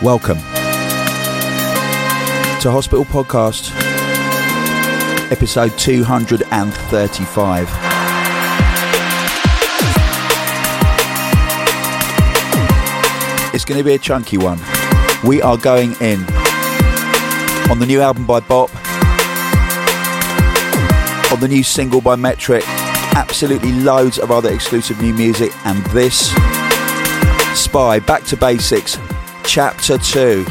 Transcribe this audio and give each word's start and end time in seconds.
Welcome 0.00 0.38
to 2.60 2.70
Hospital 2.70 3.04
Podcast, 3.04 3.72
episode 5.32 5.76
235. 5.76 7.68
It's 13.52 13.64
going 13.64 13.78
to 13.78 13.82
be 13.82 13.94
a 13.94 13.98
chunky 13.98 14.38
one. 14.38 14.60
We 15.24 15.42
are 15.42 15.56
going 15.56 15.96
in 16.00 16.20
on 17.68 17.80
the 17.80 17.86
new 17.86 18.00
album 18.00 18.24
by 18.24 18.38
Bop, 18.38 18.72
on 21.32 21.40
the 21.40 21.48
new 21.48 21.64
single 21.64 22.00
by 22.00 22.14
Metrik, 22.14 22.62
absolutely 23.16 23.72
loads 23.72 24.20
of 24.20 24.30
other 24.30 24.54
exclusive 24.54 25.02
new 25.02 25.12
music, 25.12 25.50
and 25.66 25.84
this 25.86 26.30
Spy 27.60 27.98
Back 27.98 28.22
to 28.26 28.36
Basics 28.36 28.96
Chapter 29.50 29.96
2. 29.96 30.44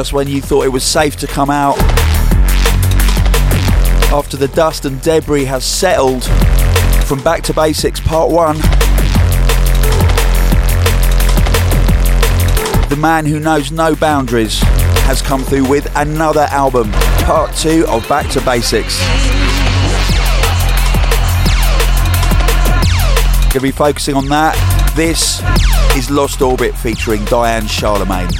Just 0.00 0.14
when 0.14 0.26
you 0.26 0.40
thought 0.40 0.64
it 0.64 0.70
was 0.70 0.82
safe 0.82 1.14
to 1.14 1.26
come 1.26 1.50
out. 1.50 1.78
After 4.10 4.38
the 4.38 4.48
dust 4.48 4.86
and 4.86 4.98
debris 5.02 5.44
has 5.44 5.62
settled 5.62 6.24
from 7.04 7.22
Back 7.22 7.42
to 7.42 7.52
Basics 7.52 8.00
Part 8.00 8.30
1. 8.32 8.56
The 12.88 12.96
man 12.98 13.26
who 13.26 13.40
knows 13.40 13.70
no 13.70 13.94
boundaries 13.94 14.60
has 15.04 15.20
come 15.20 15.42
through 15.42 15.68
with 15.68 15.86
another 15.94 16.46
album, 16.48 16.90
Part 17.26 17.54
2 17.56 17.84
of 17.86 18.08
Back 18.08 18.30
to 18.30 18.40
Basics. 18.40 18.98
Gonna 23.52 23.60
be 23.60 23.70
focusing 23.70 24.14
on 24.14 24.30
that. 24.30 24.56
This 24.96 25.42
is 25.94 26.10
Lost 26.10 26.40
Orbit 26.40 26.74
featuring 26.74 27.22
Diane 27.26 27.66
Charlemagne. 27.66 28.30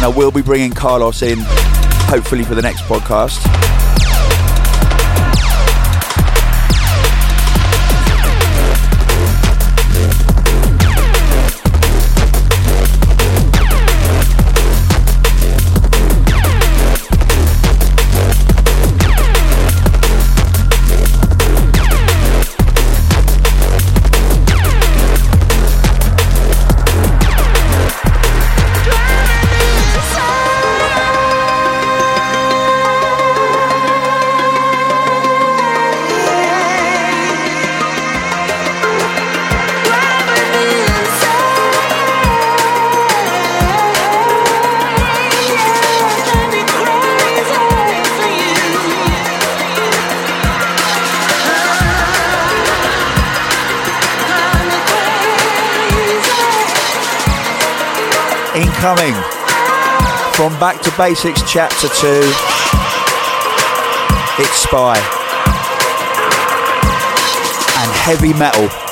And 0.00 0.06
I 0.06 0.16
will 0.16 0.30
be 0.30 0.40
bringing 0.40 0.70
Carlos 0.70 1.20
in, 1.20 1.36
hopefully 2.08 2.42
for 2.42 2.54
the 2.54 2.62
next 2.62 2.80
podcast. 2.84 3.79
Incoming 58.80 59.12
from 60.32 60.58
Back 60.58 60.80
to 60.80 60.90
Basics 60.96 61.42
Chapter 61.42 61.88
2, 61.88 62.08
it's 64.40 64.56
Spy. 64.56 64.96
And 67.76 67.92
Heavy 67.92 68.32
Metal. 68.32 68.89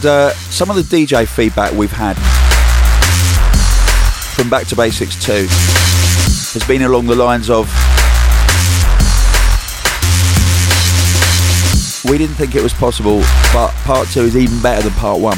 And 0.00 0.06
uh, 0.06 0.30
some 0.48 0.70
of 0.70 0.76
the 0.76 0.82
DJ 0.82 1.28
feedback 1.28 1.72
we've 1.72 1.92
had 1.92 2.14
from 4.34 4.48
Back 4.48 4.66
to 4.68 4.76
Basics 4.76 5.14
2 5.22 5.32
has 6.54 6.64
been 6.66 6.80
along 6.80 7.06
the 7.06 7.14
lines 7.14 7.50
of 7.50 7.66
We 12.10 12.16
didn't 12.16 12.36
think 12.36 12.54
it 12.54 12.62
was 12.62 12.72
possible, 12.72 13.18
but 13.52 13.72
part 13.84 14.08
2 14.08 14.20
is 14.22 14.36
even 14.38 14.62
better 14.62 14.88
than 14.88 14.94
part 14.94 15.20
1. 15.20 15.36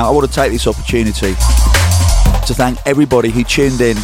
Now, 0.00 0.08
I 0.08 0.12
want 0.12 0.26
to 0.26 0.34
take 0.34 0.50
this 0.50 0.66
opportunity 0.66 1.34
to 1.34 2.54
thank 2.54 2.78
everybody 2.86 3.28
who 3.28 3.44
tuned 3.44 3.82
in 3.82 3.98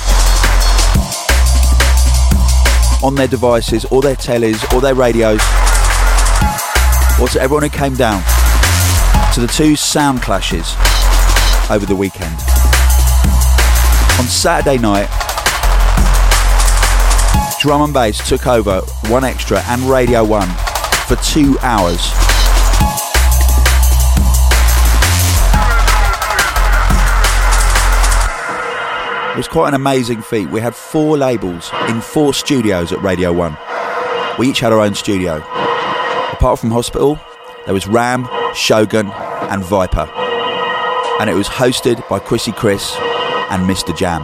on 3.02 3.14
their 3.14 3.26
devices, 3.26 3.86
or 3.86 4.02
their 4.02 4.14
tellies, 4.14 4.60
or 4.74 4.82
their 4.82 4.94
radios, 4.94 5.40
or 7.18 7.28
to 7.28 7.40
everyone 7.40 7.62
who 7.62 7.70
came 7.70 7.94
down 7.94 8.22
to 9.32 9.40
the 9.40 9.46
two 9.46 9.74
sound 9.74 10.20
clashes 10.20 10.74
over 11.70 11.86
the 11.86 11.96
weekend. 11.96 12.34
On 14.20 14.26
Saturday 14.26 14.76
night, 14.76 15.08
Drum 17.58 17.80
and 17.80 17.94
Bass 17.94 18.28
took 18.28 18.46
over 18.46 18.82
1Xtra 19.08 19.66
and 19.68 19.80
Radio 19.84 20.22
1 20.26 20.46
for 21.08 21.16
two 21.24 21.58
hours. 21.60 22.25
It 29.36 29.40
was 29.40 29.48
quite 29.48 29.68
an 29.68 29.74
amazing 29.74 30.22
feat. 30.22 30.48
We 30.48 30.62
had 30.62 30.74
four 30.74 31.18
labels 31.18 31.70
in 31.90 32.00
four 32.00 32.32
studios 32.32 32.90
at 32.90 33.02
Radio 33.02 33.34
1. 33.34 33.54
We 34.38 34.48
each 34.48 34.60
had 34.60 34.72
our 34.72 34.80
own 34.80 34.94
studio. 34.94 35.44
Apart 36.32 36.58
from 36.58 36.70
Hospital, 36.70 37.20
there 37.66 37.74
was 37.74 37.86
Ram, 37.86 38.26
Shogun, 38.54 39.08
and 39.50 39.62
Viper. 39.62 40.08
And 41.20 41.28
it 41.28 41.34
was 41.34 41.48
hosted 41.48 41.96
by 42.08 42.18
Crissy 42.18 42.50
Criss 42.50 42.96
and 43.50 43.68
Mr. 43.68 43.94
Jam. 43.94 44.22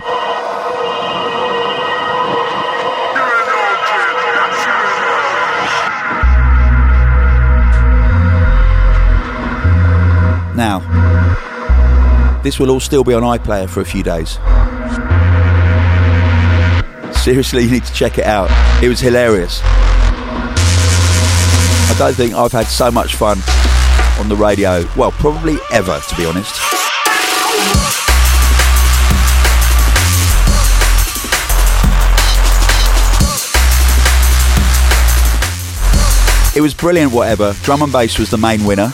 Now, 10.56 10.80
this 12.42 12.58
will 12.58 12.70
all 12.70 12.80
still 12.80 13.04
be 13.04 13.12
on 13.12 13.22
iPlayer 13.22 13.68
for 13.68 13.82
a 13.82 13.84
few 13.84 14.02
days. 14.02 14.38
Seriously, 17.22 17.62
you 17.62 17.70
need 17.70 17.84
to 17.84 17.92
check 17.92 18.18
it 18.18 18.24
out. 18.24 18.50
It 18.82 18.88
was 18.88 18.98
hilarious. 18.98 19.60
I 19.62 20.34
don't 21.96 22.14
think 22.14 22.34
I've 22.34 22.50
had 22.50 22.66
so 22.66 22.90
much 22.90 23.14
fun 23.14 23.38
on 24.18 24.28
the 24.28 24.34
radio, 24.34 24.84
well, 24.96 25.12
probably 25.12 25.56
ever, 25.70 26.00
to 26.00 26.16
be 26.16 26.26
honest. 26.26 26.52
It 36.56 36.60
was 36.60 36.74
brilliant, 36.74 37.12
whatever. 37.12 37.54
Drum 37.62 37.82
and 37.82 37.92
bass 37.92 38.18
was 38.18 38.30
the 38.30 38.36
main 38.36 38.64
winner. 38.64 38.92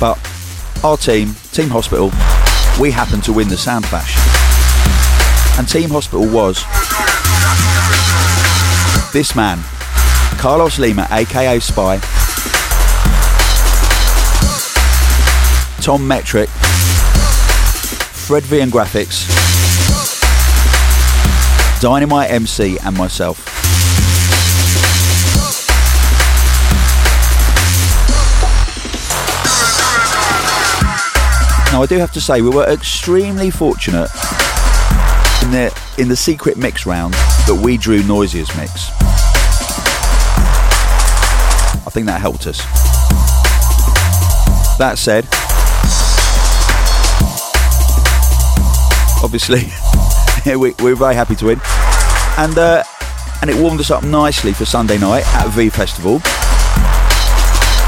But 0.00 0.18
our 0.82 0.96
team, 0.96 1.36
Team 1.52 1.68
Hospital, 1.68 2.10
we 2.80 2.90
happened 2.90 3.22
to 3.24 3.32
win 3.32 3.46
the 3.46 3.56
Sound 3.56 3.84
Clash. 3.84 4.37
And 5.58 5.68
Team 5.68 5.90
Hospital 5.90 6.24
was 6.28 6.62
this 9.12 9.34
man, 9.34 9.58
Carlos 10.38 10.78
Lima, 10.78 11.08
aka 11.10 11.58
Spy, 11.58 11.98
Tom 15.82 16.08
Metrik, 16.08 16.46
Fred 18.12 18.44
V 18.44 18.60
and 18.60 18.70
Grafix, 18.70 19.28
Dynamite 21.80 22.30
MC, 22.30 22.78
and 22.84 22.96
myself. 22.96 23.44
Now 31.72 31.82
I 31.82 31.86
do 31.86 31.98
have 31.98 32.12
to 32.12 32.20
say 32.20 32.42
we 32.42 32.48
were 32.48 32.64
extremely 32.64 33.50
fortunate 33.50 34.08
in 35.42 35.50
the 35.50 35.82
in 35.98 36.08
the 36.08 36.16
secret 36.16 36.56
mix 36.56 36.86
round 36.86 37.14
that 37.14 37.60
we 37.62 37.76
drew 37.76 38.02
Noisia's 38.02 38.54
mix. 38.56 38.90
I 41.86 41.90
think 41.90 42.06
that 42.06 42.20
helped 42.20 42.46
us. 42.46 42.58
That 44.78 44.98
said, 44.98 45.24
obviously 49.24 49.72
we, 50.56 50.74
we're 50.82 50.96
very 50.96 51.14
happy 51.14 51.34
to 51.36 51.46
win, 51.46 51.60
and 52.38 52.56
uh, 52.58 52.84
and 53.40 53.50
it 53.50 53.56
warmed 53.56 53.80
us 53.80 53.90
up 53.90 54.04
nicely 54.04 54.52
for 54.52 54.64
Sunday 54.64 54.98
night 54.98 55.24
at 55.34 55.48
V 55.48 55.68
Festival 55.70 56.14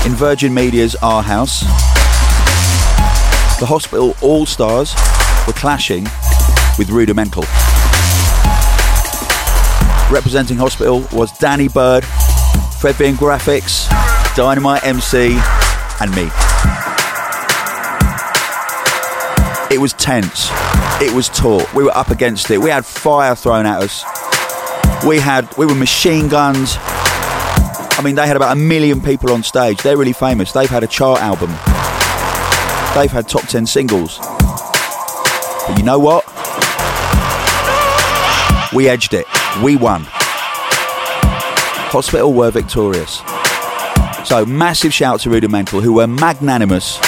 in 0.06 0.16
Virgin 0.16 0.54
Media's 0.54 0.96
R 1.02 1.22
House 1.22 1.60
the 3.60 3.66
Hospital 3.66 4.16
All 4.22 4.46
Stars 4.46 4.94
were 5.46 5.52
clashing 5.52 6.06
with 6.78 6.90
Rudimental. 6.90 7.42
Representing 10.10 10.56
Hospital 10.56 11.06
was 11.12 11.30
Danny 11.38 11.68
Byrd, 11.68 12.04
Fred 12.80 12.98
Bean 12.98 13.14
Grafix, 13.14 13.88
Dynamite 14.34 14.84
MC, 14.84 15.38
and 16.00 16.10
me. 16.14 16.30
It 19.70 19.80
was 19.80 19.92
tense. 19.92 20.48
It 21.00 21.14
was 21.14 21.28
taut. 21.28 21.72
We 21.74 21.84
were 21.84 21.96
up 21.96 22.10
against 22.10 22.50
it. 22.50 22.58
We 22.58 22.70
had 22.70 22.84
fire 22.84 23.36
thrown 23.36 23.66
at 23.66 23.82
us. 23.82 24.04
We 25.06 25.18
had 25.18 25.48
we 25.56 25.64
were 25.64 25.74
machine 25.74 26.28
guns. 26.28 26.76
I 26.78 28.02
mean, 28.02 28.14
they 28.16 28.26
had 28.26 28.36
about 28.36 28.56
a 28.56 28.60
million 28.60 29.00
people 29.00 29.30
on 29.30 29.42
stage. 29.42 29.82
They're 29.82 29.96
really 29.96 30.12
famous. 30.12 30.52
They've 30.52 30.68
had 30.68 30.82
a 30.82 30.86
chart 30.86 31.20
album. 31.20 31.50
They've 32.94 33.10
had 33.10 33.28
top 33.28 33.46
10 33.46 33.66
singles. 33.66 34.18
But 34.18 35.76
you 35.76 35.84
know 35.84 35.98
what? 35.98 36.24
We 38.74 38.88
edged 38.88 39.14
it. 39.14 39.26
We 39.62 39.76
won. 39.76 40.06
Hospital 41.92 42.32
were 42.32 42.50
victorious. 42.52 43.20
So, 44.24 44.44
massive 44.46 44.94
shout 44.94 45.20
to 45.20 45.30
Rudimental, 45.30 45.80
who 45.80 45.94
were 45.94 46.06
magnanimous 46.06 47.00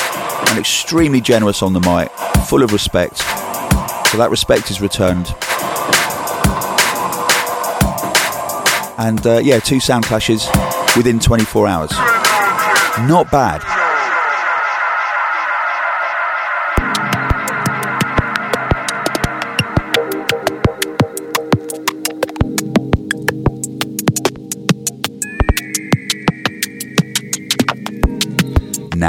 and 0.48 0.58
extremely 0.58 1.20
generous 1.20 1.62
on 1.62 1.72
the 1.72 1.80
mic, 1.80 2.10
full 2.46 2.64
of 2.64 2.72
respect. 2.72 3.18
So, 3.18 4.18
that 4.18 4.28
respect 4.30 4.70
is 4.70 4.80
returned. 4.80 5.28
And 8.98 9.24
uh, 9.26 9.38
yeah, 9.38 9.60
two 9.60 9.78
sound 9.78 10.04
clashes 10.04 10.48
within 10.96 11.20
24 11.20 11.68
hours. 11.68 11.90
Not 13.08 13.30
bad. 13.30 13.81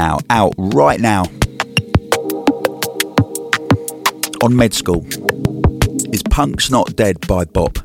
Now, 0.04 0.18
out 0.28 0.52
right 0.58 1.00
now 1.00 1.22
on 4.42 4.54
Med 4.54 4.74
School 4.74 5.02
is 6.12 6.22
Punk's 6.24 6.70
Not 6.70 6.94
Dead 6.94 7.26
by 7.26 7.46
Bop. 7.46 7.78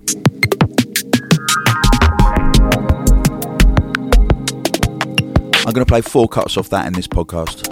I'm 5.65 5.73
going 5.73 5.85
to 5.85 5.85
play 5.85 6.01
four 6.01 6.27
cuts 6.27 6.57
off 6.57 6.67
that 6.69 6.87
in 6.87 6.93
this 6.93 7.07
podcast. 7.07 7.63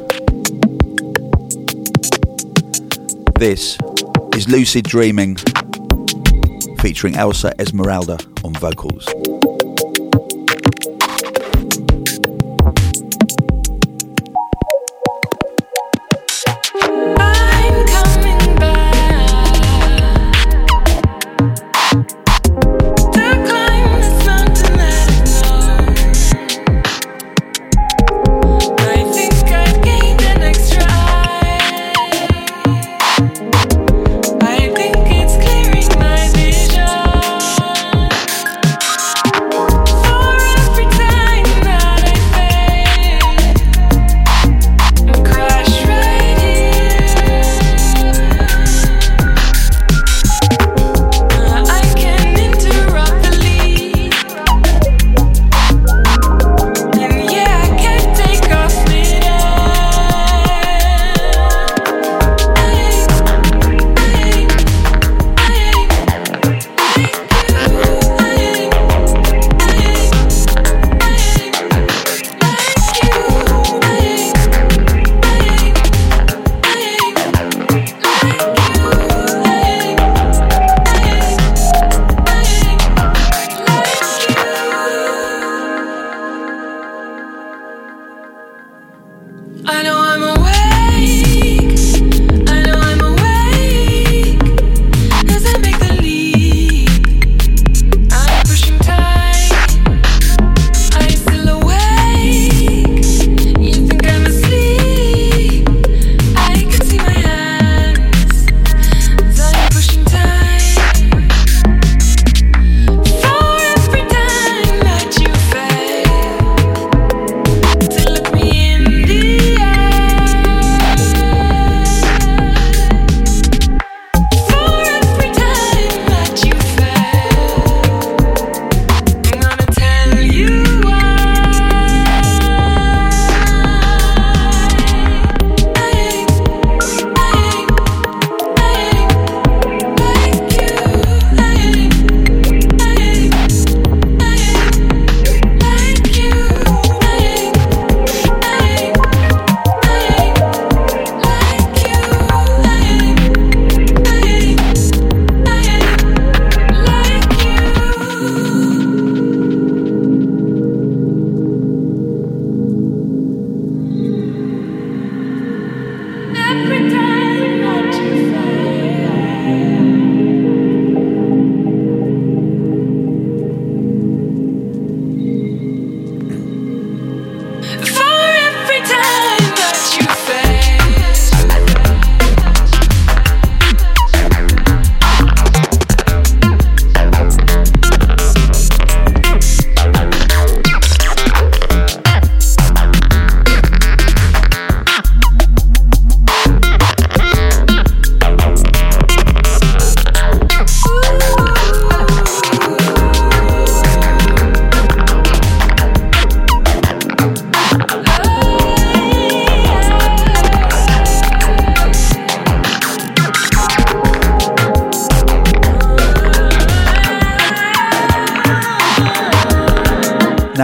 This 3.37 3.77
is 4.33 4.47
Lucid 4.47 4.85
Dreaming 4.85 5.35
featuring 6.79 7.17
Elsa 7.17 7.51
Esmeralda 7.59 8.17
on 8.45 8.53
vocals. 8.53 9.36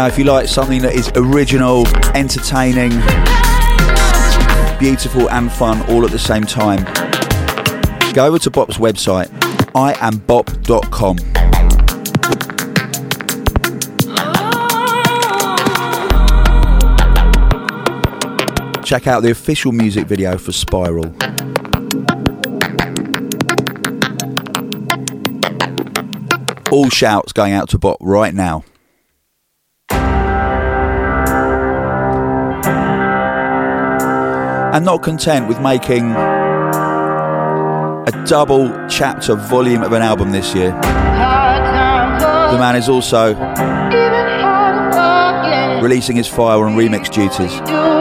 Now, 0.03 0.07
if 0.07 0.17
you 0.17 0.25
like 0.25 0.49
something 0.49 0.81
that 0.81 0.95
is 0.95 1.09
original, 1.15 1.87
entertaining, 2.13 2.89
beautiful, 4.77 5.29
and 5.29 5.49
fun 5.49 5.81
all 5.89 6.03
at 6.03 6.11
the 6.11 6.19
same 6.19 6.43
time, 6.43 6.83
go 8.13 8.25
over 8.25 8.37
to 8.39 8.51
Bop's 8.51 8.75
website, 8.75 9.29
iambop.com. 9.71 11.15
Check 18.83 19.07
out 19.07 19.23
the 19.23 19.31
official 19.31 19.71
music 19.71 20.05
video 20.05 20.37
for 20.37 20.51
Spiral. 20.51 21.15
All 26.73 26.89
shouts 26.89 27.31
going 27.31 27.53
out 27.53 27.69
to 27.69 27.77
Bop 27.77 27.99
right 28.01 28.33
now. 28.33 28.65
And 34.73 34.85
not 34.85 35.03
content 35.03 35.47
with 35.47 35.61
making 35.61 36.11
a 38.09 38.25
double 38.27 38.69
chapter 38.89 39.35
volume 39.35 39.83
of 39.83 39.91
an 39.91 40.01
album 40.01 40.31
this 40.31 40.55
year, 40.55 40.71
the 40.71 42.57
man 42.57 42.75
is 42.75 42.89
also 42.89 43.35
releasing 45.79 46.15
his 46.15 46.27
fire 46.27 46.65
on 46.65 46.75
remix 46.75 47.13
duties. 47.13 47.92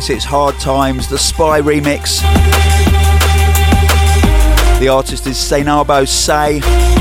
Yes, 0.00 0.08
it's 0.08 0.24
Hard 0.24 0.58
Times, 0.58 1.08
the 1.08 1.18
Spy 1.18 1.60
remix. 1.60 2.22
The 4.80 4.88
artist 4.88 5.26
is 5.26 5.36
Seinabo 5.36 6.08
Sey. 6.08 6.99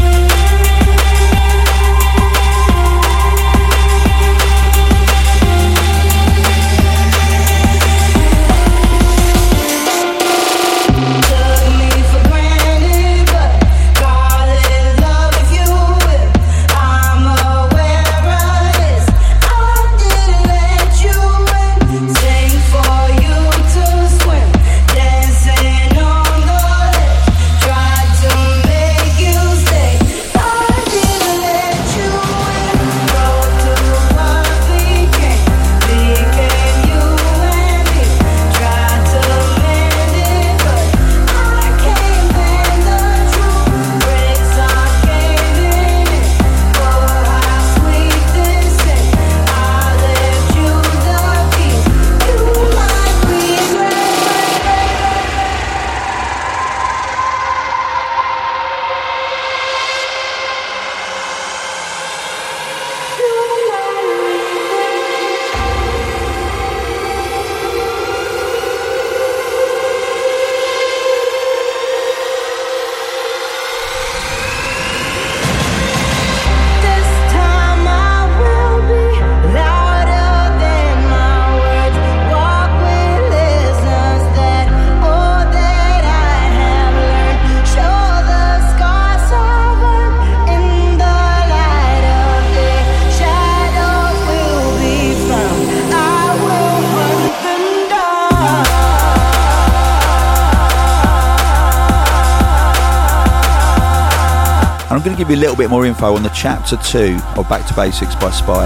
Give 105.20 105.30
you 105.30 105.36
a 105.36 105.44
little 105.44 105.56
bit 105.58 105.70
more 105.70 105.86
info 105.86 106.16
on 106.16 106.24
the 106.24 106.30
chapter 106.30 106.78
two 106.78 107.20
of 107.36 107.50
Back 107.50 107.68
to 107.68 107.74
Basics 107.74 108.16
by 108.16 108.32
Spy. 108.32 108.66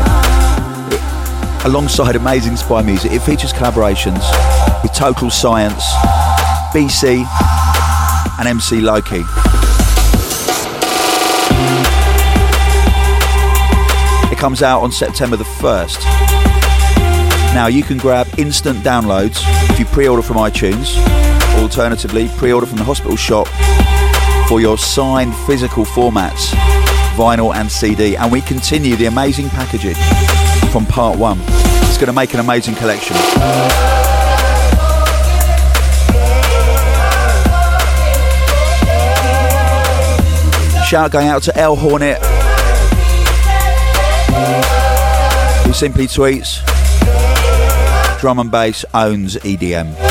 Alongside 1.65 2.15
amazing 2.15 2.57
Spy 2.57 2.83
music, 2.83 3.11
it 3.11 3.21
features 3.23 3.51
collaborations 3.51 4.21
with 4.83 4.93
Total 4.93 5.31
Science, 5.31 5.83
BC, 6.71 7.25
and 8.37 8.47
MC 8.47 8.81
Loki. 8.81 9.21
It 14.31 14.37
comes 14.37 14.61
out 14.61 14.81
on 14.81 14.91
September 14.91 15.35
the 15.35 15.45
1st. 15.45 16.03
Now 17.55 17.65
you 17.65 17.81
can 17.81 17.97
grab 17.97 18.27
instant 18.37 18.77
downloads 18.83 19.41
if 19.71 19.79
you 19.79 19.85
pre 19.85 20.07
order 20.07 20.21
from 20.21 20.37
iTunes, 20.37 21.03
alternatively, 21.59 22.29
pre 22.37 22.53
order 22.53 22.67
from 22.67 22.77
the 22.77 22.83
hospital 22.83 23.15
shop 23.15 23.47
for 24.47 24.59
your 24.59 24.77
signed 24.77 25.35
physical 25.45 25.85
formats, 25.85 26.49
vinyl 27.15 27.53
and 27.55 27.71
CD. 27.71 28.15
And 28.15 28.31
we 28.31 28.41
continue 28.41 28.95
the 28.95 29.05
amazing 29.05 29.49
packaging 29.49 29.95
from 30.71 30.85
part 30.85 31.17
one. 31.17 31.39
It's 31.41 31.97
going 31.97 32.07
to 32.07 32.13
make 32.13 32.33
an 32.33 32.39
amazing 32.39 32.75
collection. 32.75 33.15
Shout 40.85 41.11
going 41.11 41.27
out 41.27 41.41
to 41.43 41.57
El 41.57 41.75
Hornet, 41.75 42.17
who 45.65 45.73
simply 45.73 46.05
tweets, 46.05 46.61
drum 48.19 48.37
and 48.37 48.51
bass 48.51 48.85
owns 48.93 49.37
EDM. 49.37 50.02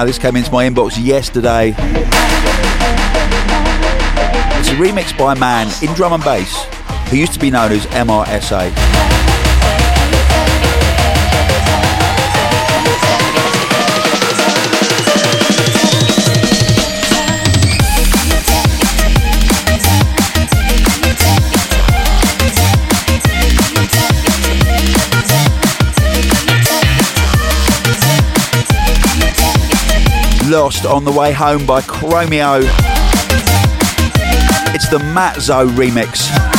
Now, 0.00 0.06
this 0.06 0.18
came 0.18 0.34
into 0.34 0.50
my 0.50 0.66
inbox 0.66 0.96
yesterday. 0.98 1.74
It's 4.56 4.68
a 4.70 4.76
remix 4.76 5.14
by 5.18 5.34
a 5.34 5.38
man 5.38 5.70
in 5.82 5.92
drum 5.94 6.14
and 6.14 6.24
bass 6.24 6.64
who 7.10 7.18
used 7.18 7.34
to 7.34 7.38
be 7.38 7.50
known 7.50 7.70
as 7.70 7.84
MRSA. 7.88 9.19
Lost 30.70 30.86
on 30.86 31.04
the 31.04 31.10
Way 31.10 31.32
Home 31.32 31.66
by 31.66 31.80
Chromeo. 31.80 32.60
It's 34.72 34.88
the 34.88 34.98
Matzo 34.98 35.68
remix. 35.74 36.49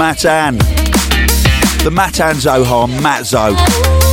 Matan. 0.00 0.56
The 1.84 1.90
Matan 1.92 2.36
Zohar, 2.36 2.88
Matzo. 2.88 4.09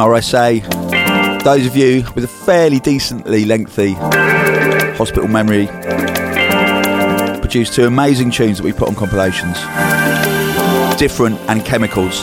MRSA. 0.00 1.44
Those 1.44 1.66
of 1.66 1.76
you 1.76 2.04
with 2.14 2.24
a 2.24 2.28
fairly 2.28 2.80
decently 2.80 3.44
lengthy 3.44 3.92
hospital 4.96 5.28
memory 5.28 5.66
produced 7.40 7.74
two 7.74 7.84
amazing 7.84 8.30
tunes 8.30 8.56
that 8.56 8.64
we 8.64 8.72
put 8.72 8.88
on 8.88 8.94
compilations 8.94 9.58
Different 10.98 11.38
and 11.50 11.62
Chemicals. 11.66 12.22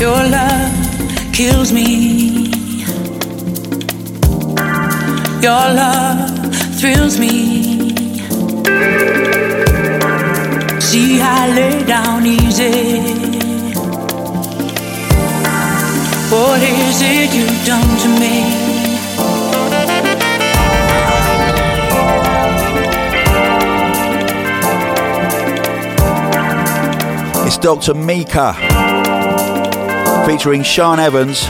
Your 0.00 0.22
love 0.28 1.32
kills 1.32 1.72
me. 1.72 2.52
Your 5.42 5.66
love 5.74 6.54
thrills 6.78 7.18
me. 7.18 7.53
It 17.06 17.34
you've 17.34 17.66
done 17.66 17.98
to 17.98 18.08
me? 18.18 18.34
It's 27.46 27.58
Dr. 27.58 27.92
Meaker 27.94 28.54
featuring 30.26 30.62
Sean 30.62 30.98
Evans, 30.98 31.44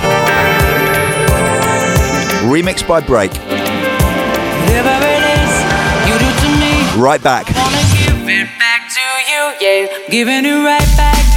remixed 2.50 2.88
by 2.88 3.00
Break. 3.00 3.32
Right 6.96 7.22
back. 7.22 7.46
Give 7.46 8.28
it 8.28 8.48
back 8.58 8.88
to 8.88 9.00
you, 9.30 9.52
yeah. 9.60 10.08
Giving 10.08 10.44
it 10.44 10.64
right 10.64 10.96
back. 10.96 11.33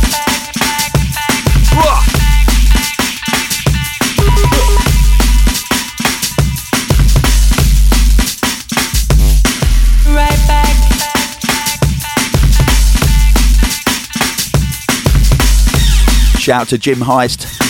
Shout 16.48 16.62
out 16.62 16.68
to 16.70 16.78
Jim 16.78 17.00
Heist. 17.00 17.66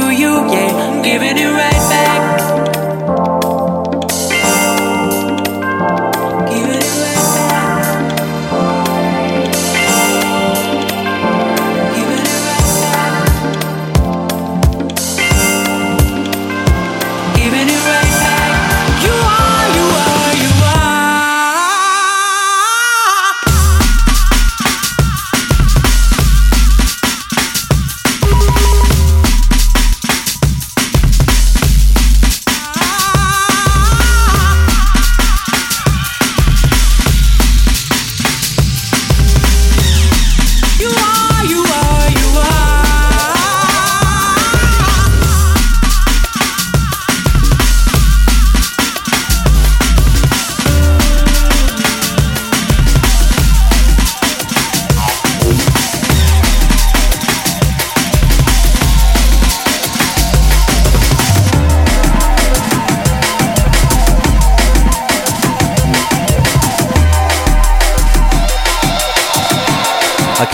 To 0.00 0.10
you, 0.10 0.32
yeah, 0.50 1.02
giving 1.02 1.36
it 1.38 1.50
right 1.50 1.82
back. 1.88 2.53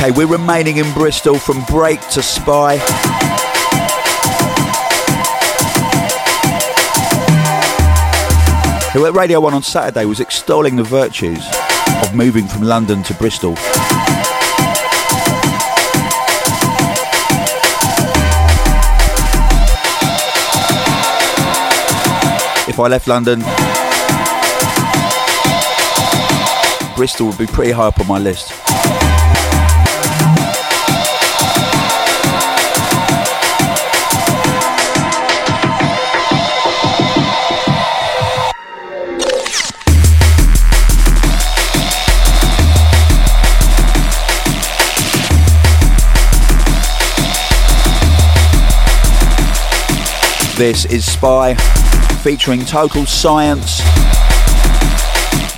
Okay, 0.03 0.13
we're 0.13 0.27
remaining 0.27 0.79
in 0.79 0.91
Bristol 0.95 1.39
from 1.39 1.63
break 1.65 2.01
to 2.09 2.23
spy. 2.23 2.79
Who 8.95 9.05
at 9.05 9.13
Radio 9.13 9.41
1 9.41 9.53
on 9.53 9.63
Saturday 9.63 10.07
was 10.07 10.21
extolling 10.21 10.77
the 10.77 10.85
virtues 10.85 11.47
of 12.03 12.15
moving 12.15 12.47
from 12.47 12.63
London 12.63 13.03
to 13.03 13.13
Bristol. 13.13 13.53
If 22.67 22.81
I 22.81 22.89
left 22.89 23.07
London, 23.07 23.41
Bristol 26.97 27.27
would 27.27 27.37
be 27.37 27.47
pretty 27.47 27.73
high 27.73 27.89
up 27.89 28.01
on 28.01 28.07
my 28.07 28.19
list. 28.19 28.51
This 50.61 50.85
is 50.85 51.11
Spy, 51.11 51.55
featuring 52.23 52.67
total 52.67 53.07
science, 53.07 53.81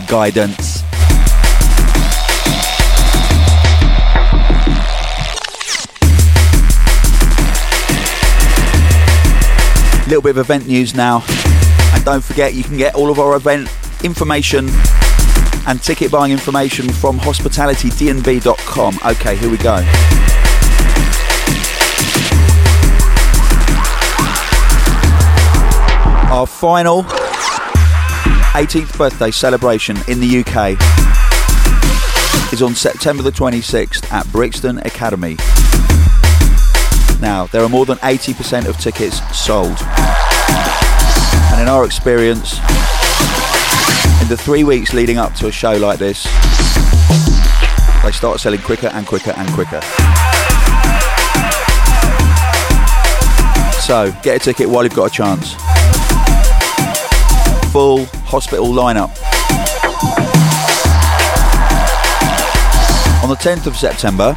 guidance. 0.07 0.85
Little 10.07 10.23
bit 10.23 10.31
of 10.31 10.39
event 10.39 10.69
news 10.69 10.95
now, 10.95 11.25
and 11.93 12.05
don't 12.05 12.23
forget 12.23 12.55
you 12.55 12.63
can 12.63 12.77
get 12.77 12.95
all 12.95 13.11
of 13.11 13.19
our 13.19 13.35
event 13.35 13.69
information 14.05 14.69
and 15.67 15.83
ticket 15.83 16.13
buying 16.13 16.31
information 16.31 16.89
from 16.89 17.19
hospitalitydnb.com. 17.19 18.99
Okay, 19.05 19.35
here 19.35 19.51
we 19.51 19.57
go. 19.57 20.32
Our 26.43 26.47
final 26.49 27.05
18th 28.55 28.99
birthday 28.99 29.31
celebration 29.31 29.97
in 30.09 30.19
the 30.19 30.41
UK 30.41 30.73
is 32.53 32.61
on 32.63 32.75
September 32.75 33.23
the 33.23 33.31
26th 33.31 34.11
at 34.11 34.27
Brixton 34.33 34.79
Academy. 34.79 35.37
Now, 37.21 37.47
there 37.53 37.63
are 37.63 37.69
more 37.69 37.87
than 37.87 37.99
80% 37.99 38.67
of 38.67 38.77
tickets 38.79 39.21
sold. 39.33 39.79
And 41.53 41.63
in 41.63 41.69
our 41.69 41.85
experience, 41.85 42.55
in 44.21 44.27
the 44.27 44.37
three 44.37 44.65
weeks 44.65 44.93
leading 44.93 45.19
up 45.19 45.35
to 45.35 45.47
a 45.47 45.53
show 45.53 45.77
like 45.77 46.01
this, 46.01 46.25
they 48.03 48.11
start 48.11 48.41
selling 48.41 48.63
quicker 48.63 48.89
and 48.89 49.07
quicker 49.07 49.31
and 49.37 49.49
quicker. 49.53 49.81
So, 53.81 54.11
get 54.25 54.43
a 54.43 54.45
ticket 54.45 54.69
while 54.69 54.83
you've 54.83 54.97
got 54.97 55.07
a 55.07 55.15
chance 55.15 55.62
full 57.73 58.05
hospital 58.27 58.67
lineup. 58.67 59.09
On 63.23 63.31
the 63.31 63.37
10th 63.37 63.67
of 63.67 63.77
September, 63.77 64.37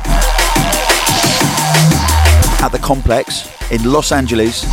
at 2.63 2.69
the 2.69 2.79
complex 2.79 3.51
in 3.71 3.83
Los 3.91 4.13
Angeles, 4.13 4.63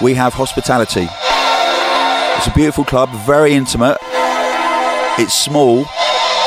we 0.00 0.14
have 0.14 0.32
hospitality. 0.32 1.08
It's 2.36 2.46
a 2.46 2.52
beautiful 2.54 2.84
club, 2.84 3.10
very 3.26 3.54
intimate. 3.54 3.98
It's 5.18 5.34
small, 5.34 5.86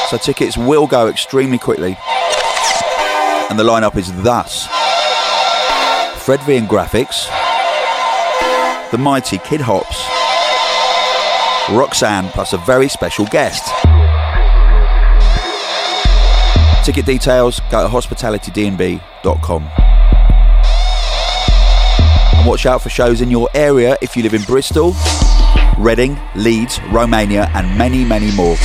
so 0.09 0.17
tickets 0.17 0.57
will 0.57 0.87
go 0.87 1.09
extremely 1.09 1.57
quickly. 1.57 1.97
And 3.49 3.59
the 3.59 3.63
lineup 3.63 3.97
is 3.97 4.09
thus 4.23 4.67
Fred 6.23 6.41
V 6.43 6.55
and 6.55 6.69
Grafix, 6.69 7.27
the 8.93 8.97
mighty 8.99 9.39
Kid 9.39 9.59
Hops, 9.59 10.05
Roxanne, 11.75 12.29
plus 12.29 12.53
a 12.53 12.59
very 12.59 12.87
special 12.87 13.25
guest. 13.25 13.65
Ticket 16.85 17.03
details 17.03 17.59
go 17.71 17.81
to 17.81 17.89
hospitalitydnb.com. 17.89 19.63
And 22.37 22.47
watch 22.47 22.67
out 22.67 22.83
for 22.83 22.89
shows 22.89 23.21
in 23.21 23.31
your 23.31 23.49
area 23.55 23.97
if 23.99 24.15
you 24.15 24.21
live 24.21 24.35
in 24.35 24.43
Bristol, 24.43 24.93
Reading, 25.79 26.15
Leeds, 26.35 26.79
Romania, 26.91 27.49
and 27.55 27.75
many, 27.75 28.05
many 28.05 28.31
more. 28.35 28.57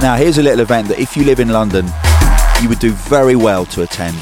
Now, 0.00 0.14
here's 0.14 0.38
a 0.38 0.42
little 0.44 0.60
event 0.60 0.86
that 0.88 1.00
if 1.00 1.16
you 1.16 1.24
live 1.24 1.40
in 1.40 1.48
London, 1.48 1.84
you 2.62 2.68
would 2.68 2.78
do 2.78 2.92
very 2.92 3.34
well 3.34 3.66
to 3.66 3.82
attend. 3.82 4.16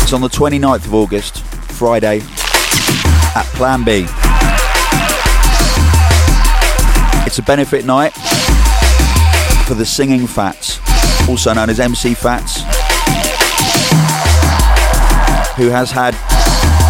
It's 0.00 0.12
on 0.12 0.20
the 0.20 0.28
29th 0.28 0.86
of 0.86 0.94
August, 0.94 1.42
Friday, 1.42 2.20
at 3.34 3.44
Plan 3.56 3.82
B. 3.82 4.06
It's 7.26 7.40
a 7.40 7.42
benefit 7.42 7.84
night 7.84 8.12
for 9.66 9.74
the 9.74 9.84
Singing 9.84 10.28
Fats, 10.28 10.78
also 11.28 11.52
known 11.52 11.70
as 11.70 11.80
MC 11.80 12.14
Fats, 12.14 12.60
who 15.56 15.70
has 15.70 15.90
had 15.90 16.14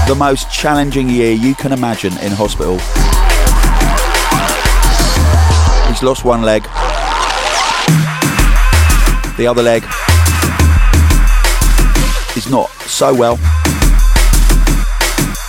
the 0.06 0.14
most 0.14 0.52
challenging 0.52 1.08
year 1.08 1.32
you 1.32 1.54
can 1.54 1.72
imagine 1.72 2.12
in 2.18 2.32
hospital. 2.32 2.78
He's 5.98 6.04
lost 6.04 6.24
one 6.24 6.42
leg. 6.42 6.62
The 9.37 9.48
other 9.48 9.64
leg 9.64 9.82
is 12.37 12.48
not 12.48 12.70
so 12.87 13.12
well. 13.12 13.37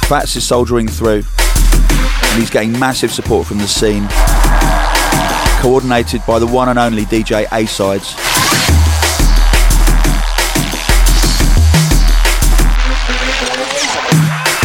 Fats 0.07 0.35
is 0.35 0.47
soldiering 0.47 0.87
through 0.87 1.21
and 1.21 2.39
he's 2.39 2.49
getting 2.49 2.71
massive 2.79 3.11
support 3.11 3.45
from 3.45 3.59
the 3.59 3.67
scene. 3.67 4.07
Coordinated 5.61 6.25
by 6.25 6.39
the 6.39 6.47
one 6.47 6.67
and 6.67 6.79
only 6.79 7.05
DJ 7.05 7.45
A 7.51 7.67
Sides. 7.67 8.15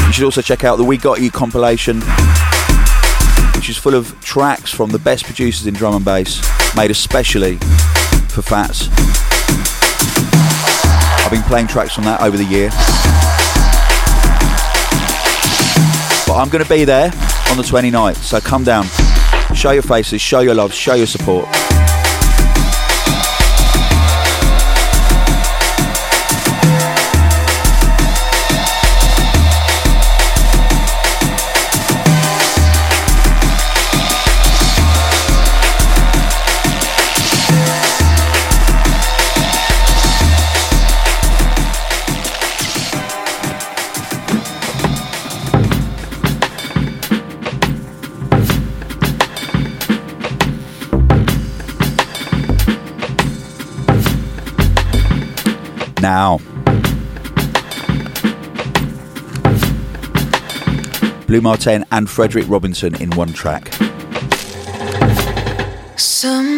You 0.07 0.13
should 0.15 0.25
also 0.25 0.41
check 0.41 0.65
out 0.65 0.77
the 0.77 0.85
We 0.85 0.97
Got 0.97 1.21
You 1.21 1.31
compilation, 1.31 2.01
which 3.65 3.71
is 3.71 3.79
full 3.79 3.95
of 3.95 4.21
tracks 4.21 4.71
from 4.71 4.91
the 4.91 4.99
best 4.99 5.25
producers 5.25 5.67
in 5.67 5.73
drum 5.73 5.95
and 5.95 6.05
bass, 6.05 6.39
made 6.77 6.91
especially 6.91 7.57
for 8.29 8.43
Fats. 8.43 8.91
I've 11.25 11.31
been 11.31 11.41
playing 11.45 11.69
tracks 11.69 11.95
from 11.95 12.05
that 12.05 12.21
over 12.21 12.37
the 12.37 12.45
year. 12.45 12.69
But 16.27 16.39
I'm 16.39 16.51
going 16.51 16.63
to 16.63 16.69
be 16.69 16.85
there 16.85 17.07
on 17.49 17.57
the 17.57 17.63
29th, 17.63 18.17
so 18.17 18.39
come 18.39 18.65
down. 18.65 18.85
Show 19.55 19.71
your 19.71 19.83
faces, 19.83 20.21
show 20.21 20.41
your 20.41 20.55
love, 20.55 20.75
show 20.75 20.93
your 20.93 21.07
support. 21.07 21.49
Now. 56.15 56.39
Blu 61.27 61.41
Mar 61.41 61.57
Ten 61.57 61.85
and 61.91 62.09
Frederic 62.09 62.49
Robinson 62.49 62.95
in 63.03 63.11
one 63.17 63.33
track. 63.33 63.73
Somewhere. 65.97 66.54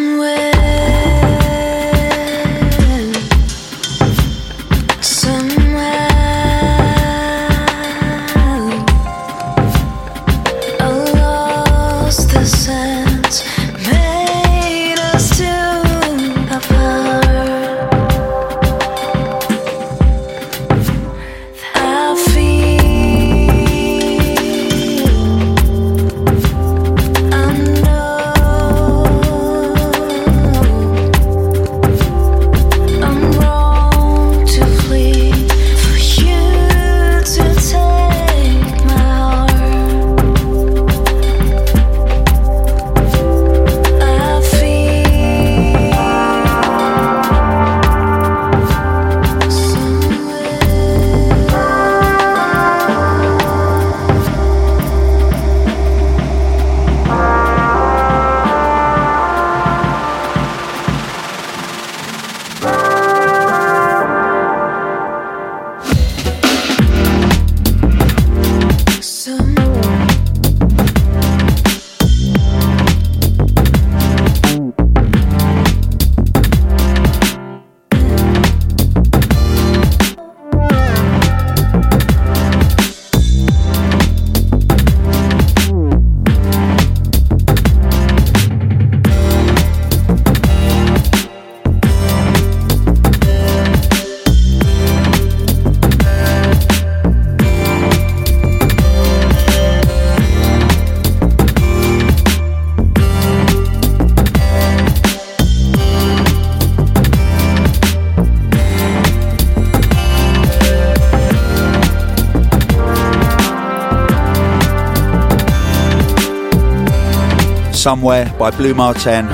Somewhere 117.87 118.35
by 118.37 118.51
Blue 118.51 118.73
Mar 118.73 118.93
Ten, 118.93 119.25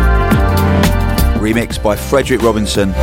remixed 1.41 1.81
by 1.81 1.95
Frederic 1.95 2.43
Robinson. 2.43 2.93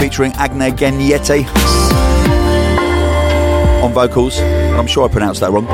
Featuring 0.00 0.32
Agne 0.36 0.70
Geniete 0.70 1.46
on 3.84 3.92
vocals. 3.92 4.40
I'm 4.40 4.86
sure 4.86 5.06
I 5.06 5.12
pronounced 5.12 5.42
that 5.42 5.50
wrong. 5.50 5.66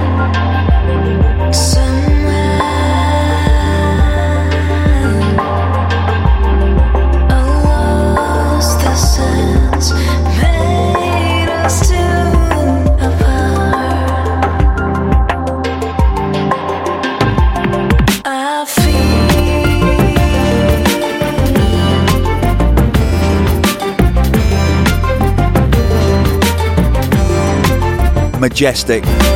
Majestic. 28.52 29.31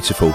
Beautiful. 0.00 0.28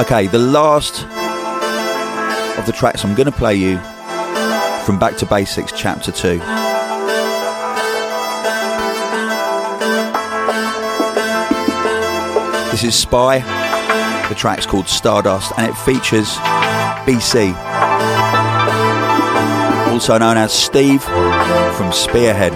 Okay, 0.00 0.26
the 0.26 0.38
last 0.38 1.02
of 2.58 2.64
the 2.64 2.72
tracks 2.72 3.04
I'm 3.04 3.14
going 3.14 3.26
to 3.26 3.32
play 3.32 3.54
you 3.56 3.76
from 4.86 4.98
Back 4.98 5.18
to 5.18 5.26
Basics, 5.26 5.70
Chapter 5.70 6.12
2. 6.12 6.38
This 12.70 12.84
is 12.84 12.94
Spy. 12.94 13.40
The 14.30 14.34
track's 14.34 14.64
called 14.64 14.88
Stardust 14.88 15.52
and 15.58 15.70
it 15.70 15.76
features 15.76 16.36
BCee, 17.04 17.52
also 19.96 20.18
known 20.18 20.36
as 20.36 20.52
Steve 20.52 21.02
from 21.02 21.90
Spearhead. 21.90 22.52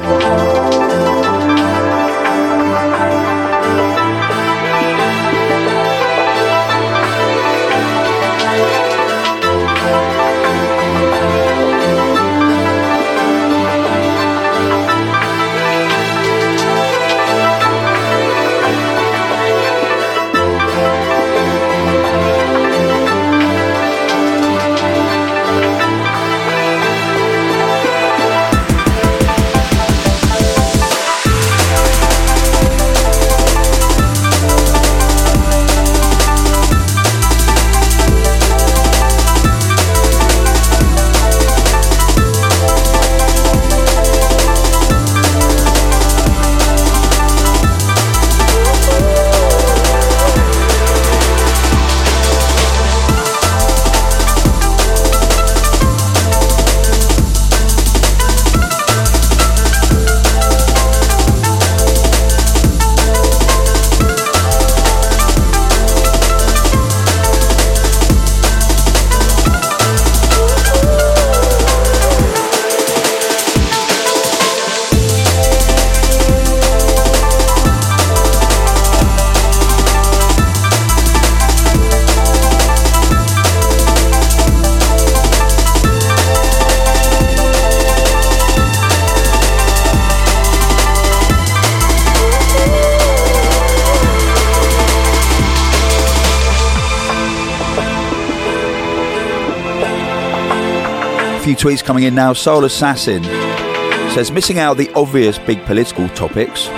Tweets 101.60 101.84
coming 101.84 102.04
in 102.04 102.14
now. 102.14 102.32
Soul 102.32 102.64
Assassin 102.64 103.22
says, 103.22 104.30
missing 104.32 104.58
out 104.58 104.78
the 104.78 104.90
obvious 104.94 105.38
big 105.38 105.62
political 105.66 106.08
topics. 106.08 106.68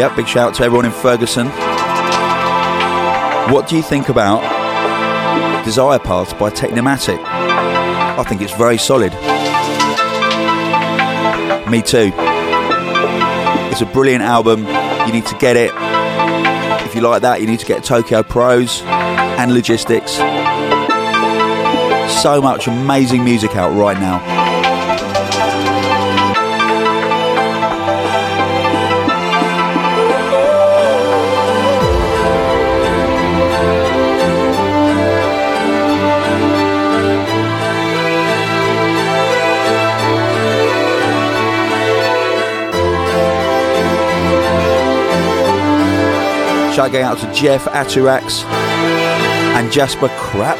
Yep, 0.00 0.16
big 0.16 0.26
shout 0.26 0.48
out 0.48 0.54
to 0.56 0.64
everyone 0.64 0.84
in 0.84 0.90
Ferguson. 0.90 1.46
What 3.52 3.68
do 3.68 3.76
you 3.76 3.82
think 3.82 4.08
about 4.08 4.42
Desire 5.64 6.00
Path 6.00 6.36
by 6.40 6.50
Technimatic? 6.50 7.18
I 7.24 8.24
think 8.24 8.42
it's 8.42 8.54
very 8.54 8.78
solid. 8.78 9.12
Me 11.70 11.82
too. 11.82 12.10
It's 13.70 13.80
a 13.80 13.86
brilliant 13.86 14.24
album. 14.24 14.66
You 15.06 15.12
need 15.12 15.26
to 15.26 15.38
get 15.38 15.56
it. 15.56 15.70
If 16.84 16.96
you 16.96 17.02
like 17.02 17.22
that, 17.22 17.40
you 17.40 17.46
need 17.46 17.60
to 17.60 17.66
get 17.66 17.84
Tokyo 17.84 18.24
Prose 18.24 18.82
and 18.82 19.54
Logistics 19.54 20.18
so 22.22 22.40
much 22.40 22.66
amazing 22.66 23.22
music 23.22 23.54
out 23.54 23.72
right 23.76 23.96
now. 23.96 24.18
Shout 46.74 46.94
out 46.96 47.18
to 47.18 47.32
Jeff 47.32 47.66
Aturax 47.66 48.42
and 48.44 49.70
Jasper 49.70 50.08
Crap. 50.16 50.57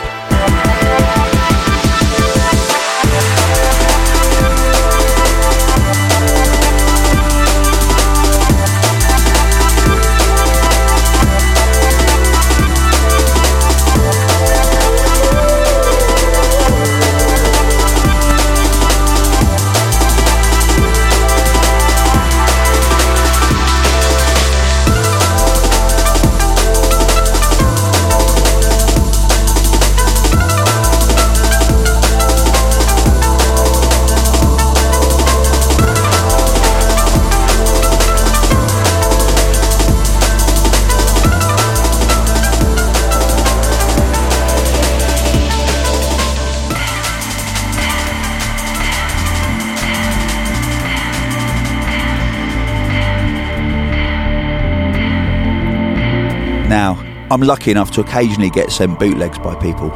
I'm 57.30 57.42
lucky 57.42 57.70
enough 57.70 57.90
to 57.92 58.00
occasionally 58.00 58.48
get 58.48 58.72
sent 58.72 58.98
bootlegs 58.98 59.38
by 59.38 59.54
people. 59.56 59.92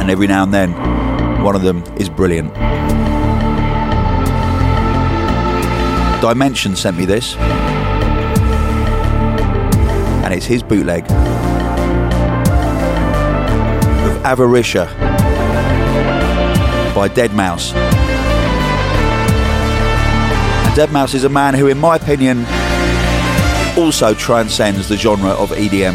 And 0.00 0.10
every 0.10 0.26
now 0.26 0.42
and 0.44 0.54
then, 0.54 0.72
one 1.42 1.54
of 1.54 1.60
them 1.60 1.84
is 1.98 2.08
brilliant. 2.08 2.54
Dimension 6.22 6.74
sent 6.74 6.96
me 6.96 7.04
this. 7.04 7.36
And 10.24 10.32
it's 10.32 10.46
his 10.46 10.62
bootleg 10.62 11.04
of 11.04 11.10
Avaritia 14.24 14.86
by 16.94 17.08
Deadmau5. 17.08 17.72
Deadmau5 20.74 21.14
is 21.14 21.24
a 21.24 21.28
man 21.28 21.52
who, 21.52 21.66
in 21.66 21.78
my 21.78 21.96
opinion, 21.96 22.46
also 23.78 24.12
transcends 24.12 24.88
the 24.88 24.96
genre 24.96 25.30
of 25.30 25.50
EDM. 25.50 25.94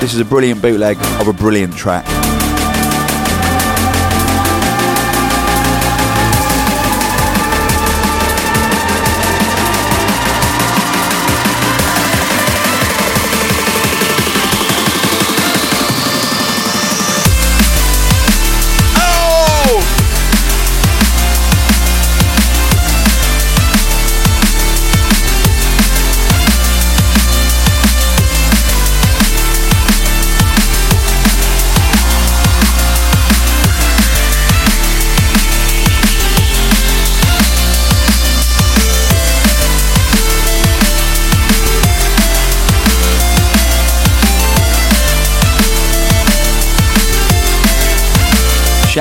This 0.00 0.12
is 0.12 0.18
a 0.18 0.24
brilliant 0.24 0.60
bootleg 0.60 0.98
of 1.20 1.28
a 1.28 1.32
brilliant 1.32 1.76
track. 1.76 2.23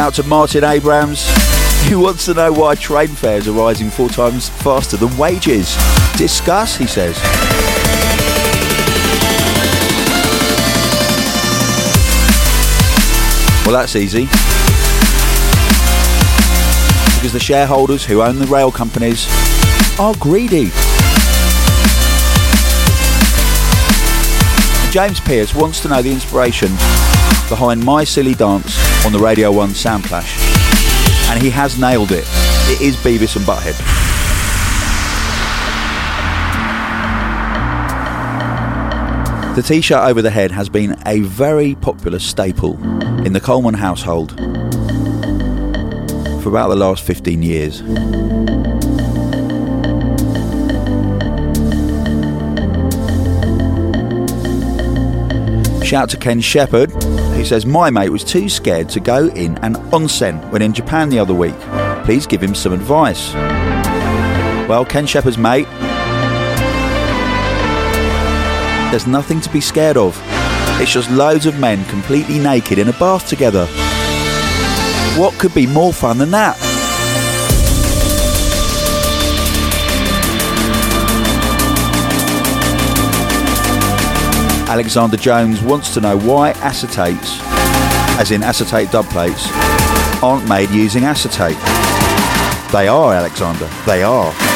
Shout 0.04 0.16
to 0.16 0.24
Martin 0.24 0.66
Abrams, 0.66 1.30
who 1.88 1.98
wants 2.02 2.26
to 2.26 2.34
know 2.34 2.52
why 2.52 2.76
train 2.76 3.08
fares 3.08 3.48
are 3.48 3.54
rising 3.54 3.90
four 3.90 4.10
times 4.10 4.50
faster 4.50 4.98
than 4.98 5.18
wages. 5.18 5.78
Discuss, 6.18 6.76
he 6.76 6.86
says. 6.88 7.16
Well, 13.66 13.72
that's 13.72 13.96
easy. 13.96 14.26
Because 17.16 17.32
the 17.32 17.40
shareholders 17.40 18.04
who 18.04 18.22
own 18.22 18.40
the 18.40 18.48
rail 18.48 18.74
companies 18.74 19.26
are 19.98 20.14
greedy. 20.20 20.70
James 24.92 25.22
Pierce 25.22 25.56
wants 25.56 25.80
to 25.80 25.88
know 25.88 26.02
the 26.02 26.12
inspiration 26.12 26.68
behind 27.48 27.86
My 27.86 28.04
Silly 28.04 28.34
Dance 28.34 28.93
on 29.06 29.12
the 29.12 29.20
Radio 29.20 29.52
1 29.52 29.72
Sound 29.72 30.04
Clash. 30.06 30.38
And 31.30 31.42
he 31.42 31.50
has 31.50 31.78
nailed 31.78 32.12
it. 32.12 32.26
It 32.70 32.82
is 32.82 32.96
Beavis 32.98 33.36
and 33.36 33.46
Butthead. 33.46 33.78
The 39.56 39.62
t-shirt 39.62 40.04
over 40.04 40.22
the 40.22 40.32
head 40.32 40.52
has 40.52 40.70
been 40.70 40.96
a 41.06 41.20
very 41.20 41.76
popular 41.76 42.20
staple 42.20 42.74
in 43.26 43.34
the 43.34 43.40
Colman 43.40 43.76
household 43.76 44.32
for 46.42 46.50
about 46.50 46.70
the 46.70 46.76
last 46.76 47.04
15 47.04 47.44
years. 47.44 47.82
Shout 55.94 56.10
to 56.10 56.18
Ken 56.18 56.42
Shepherd, 56.42 56.92
who 56.92 57.46
says, 57.46 57.68
My 57.68 57.92
mate 57.92 58.10
was 58.10 58.24
too 58.24 58.50
scared 58.50 58.90
to 58.90 59.00
go 59.00 59.28
in 59.28 59.60
an 59.60 59.76
onsen 59.92 60.42
when 60.50 60.64
in 60.64 60.74
Japan 60.74 61.08
the 61.08 61.20
other 61.20 61.36
week. 61.36 61.54
Please 62.04 62.26
give 62.26 62.42
him 62.42 62.56
some 62.56 62.74
advice. 62.74 63.32
Well, 64.68 64.86
Ken 64.86 65.06
Shepherd's 65.06 65.38
mate, 65.38 65.68
there's 68.90 69.06
nothing 69.06 69.40
to 69.42 69.50
be 69.52 69.62
scared 69.62 69.96
of. 69.96 70.20
It's 70.82 70.92
just 70.92 71.12
loads 71.12 71.46
of 71.46 71.60
men 71.60 71.86
completely 71.86 72.40
naked 72.40 72.80
in 72.80 72.88
a 72.88 72.94
bath 72.94 73.30
together. 73.30 73.68
What 75.16 75.38
could 75.38 75.54
be 75.54 75.68
more 75.68 75.94
fun 75.94 76.18
than 76.18 76.32
that? 76.32 76.73
Alexander 84.74 85.18
Jones 85.18 85.62
wants 85.62 85.94
to 85.94 86.02
know 86.02 86.18
why 86.18 86.52
acetates, 86.54 87.40
as 88.20 88.32
in 88.32 88.42
acetate 88.42 88.90
dub 88.90 89.06
plates, 89.06 89.46
aren't 90.24 90.50
made 90.50 90.72
using 90.72 91.04
acetate. 91.04 91.60
They 92.72 92.88
are, 92.88 93.14
Alexander. 93.14 93.70
They 93.86 94.02
are. 94.02 94.53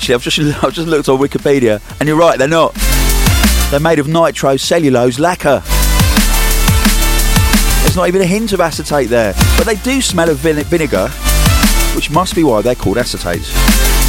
Actually, 0.00 0.14
I've 0.14 0.22
just 0.22 0.38
I've 0.64 0.72
just 0.72 0.88
looked 0.88 1.10
on 1.10 1.18
Wikipedia, 1.18 1.82
and 2.00 2.08
you're 2.08 2.16
right, 2.16 2.38
they're 2.38 2.48
not. 2.48 2.72
They're 3.70 3.80
made 3.80 3.98
of 3.98 4.06
nitrocellulose 4.06 5.18
lacquer. 5.18 5.62
There's 7.82 7.96
not 7.96 8.08
even 8.08 8.22
a 8.22 8.24
hint 8.24 8.54
of 8.54 8.60
acetate 8.62 9.10
there, 9.10 9.34
but 9.58 9.66
they 9.66 9.74
do 9.74 10.00
smell 10.00 10.30
of 10.30 10.38
vine- 10.38 10.64
vinegar, 10.64 11.08
which 11.94 12.10
must 12.10 12.34
be 12.34 12.44
why 12.44 12.62
they're 12.62 12.74
called 12.74 12.96
acetates. 12.96 13.99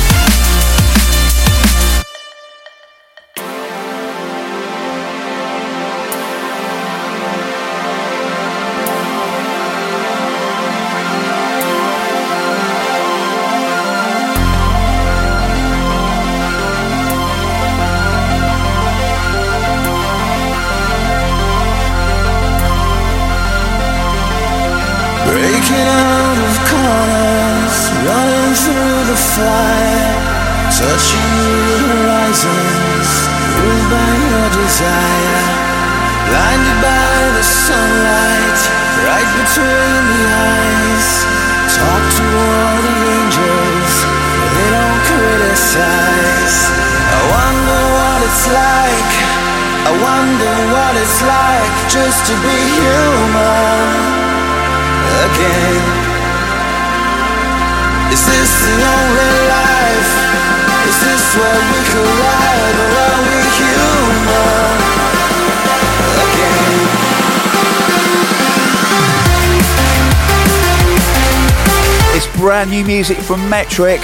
From 73.31 73.49
Metrik. 73.49 74.01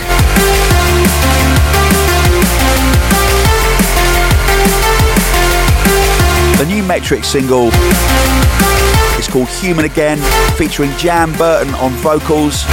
The 6.57 6.65
new 6.65 6.81
Metrik 6.81 7.25
single 7.25 7.67
is 9.19 9.27
called 9.27 9.49
Human 9.49 9.83
Again, 9.83 10.17
featuring 10.55 10.91
Jan 10.91 11.37
Burton 11.37 11.73
on 11.75 11.91
vocals. 11.95 12.63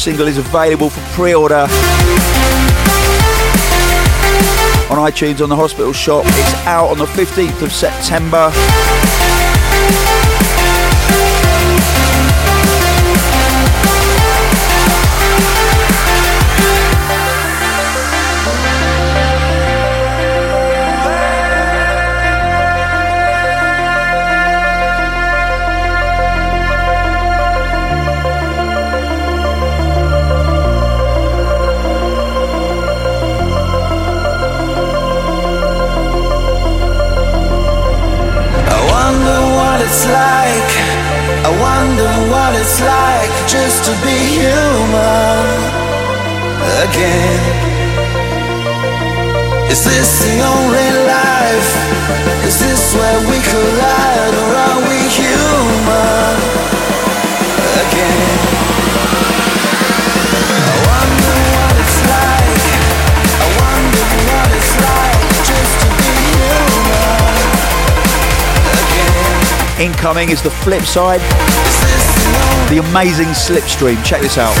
Single 0.00 0.28
is 0.28 0.38
available 0.38 0.88
for 0.88 1.02
pre-order 1.14 1.66
on 4.88 4.96
iTunes 4.96 5.42
on 5.42 5.50
the 5.50 5.56
Hospital 5.56 5.92
Shop. 5.92 6.24
It's 6.26 6.54
out 6.66 6.88
on 6.88 6.96
the 6.96 7.04
15th 7.04 7.60
of 7.60 7.70
September. 7.70 8.50
To 43.50 43.90
be 44.04 44.16
human 44.38 45.46
again. 46.86 47.42
Is 49.68 49.82
this 49.82 50.22
the 50.22 50.40
only 50.40 50.90
life? 51.04 51.72
Is 52.46 52.60
this 52.60 52.94
where 52.94 53.20
we 53.28 53.38
collide, 53.50 54.34
or 54.34 54.54
are 54.54 54.80
we 54.88 54.98
human 55.18 56.36
again? 57.82 58.69
Incoming 69.80 70.28
is 70.28 70.42
the 70.42 70.50
flip 70.50 70.82
side, 70.82 71.22
the 72.68 72.86
amazing 72.90 73.28
Slipstream. 73.28 74.04
Check 74.04 74.20
this 74.20 74.36
out. 74.36 74.54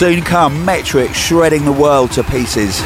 Soon 0.00 0.22
come 0.22 0.64
Metrik 0.64 1.12
shredding 1.12 1.66
the 1.66 1.72
world 1.72 2.10
to 2.12 2.24
pieces. 2.24 2.80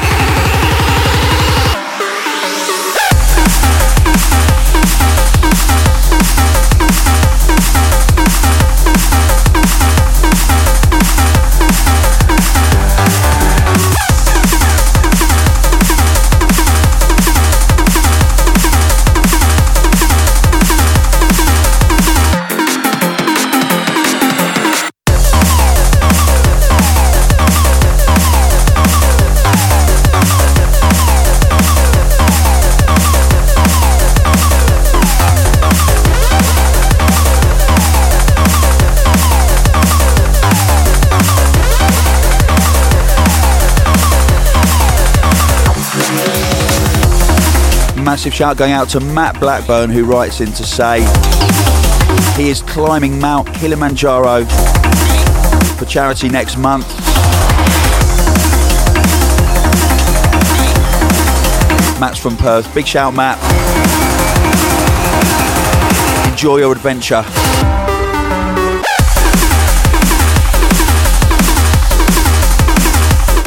Massive 48.05 48.35
shout 48.35 48.55
going 48.55 48.71
out 48.71 48.87
to 48.89 48.99
Matt 48.99 49.39
Blackburn 49.39 49.89
who 49.89 50.05
writes 50.05 50.39
in 50.39 50.51
to 50.51 50.63
say 50.63 50.99
he 52.37 52.49
is 52.49 52.61
climbing 52.61 53.19
Mount 53.19 53.51
Kilimanjaro 53.55 54.45
for 55.75 55.85
charity 55.85 56.29
next 56.29 56.55
month. 56.55 56.87
Matt's 61.99 62.19
from 62.19 62.37
Perth. 62.37 62.71
Big 62.75 62.85
shout, 62.85 63.15
Matt. 63.15 63.39
Enjoy 66.29 66.57
your 66.57 66.73
adventure. 66.73 67.23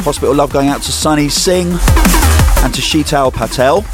Hospital 0.03 0.35
love 0.35 0.51
going 0.51 0.67
out 0.67 0.81
to 0.81 0.91
Sunny 0.91 1.29
Singh 1.29 1.71
and 1.71 2.73
to 2.73 2.81
Sheetal 2.81 3.31
Patel. 3.33 3.85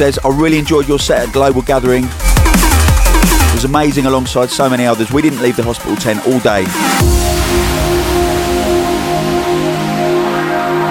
Says, 0.00 0.18
I 0.24 0.30
really 0.30 0.56
enjoyed 0.56 0.88
your 0.88 0.98
set 0.98 1.28
at 1.28 1.34
Global 1.34 1.60
Gathering. 1.60 2.04
It 2.04 3.54
was 3.54 3.66
amazing 3.66 4.06
alongside 4.06 4.48
so 4.48 4.66
many 4.70 4.86
others. 4.86 5.12
We 5.12 5.20
didn't 5.20 5.42
leave 5.42 5.56
the 5.56 5.62
hospital 5.62 5.94
tent 5.94 6.26
all 6.26 6.40
day. 6.40 6.64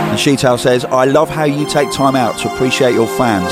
And 0.09 0.19
Sheetal 0.19 0.59
says, 0.59 0.85
I 0.85 1.05
love 1.05 1.27
how 1.27 1.45
you 1.45 1.67
take 1.67 1.91
time 1.91 2.15
out 2.15 2.37
to 2.41 2.53
appreciate 2.53 2.93
your 2.93 3.07
fans. 3.07 3.51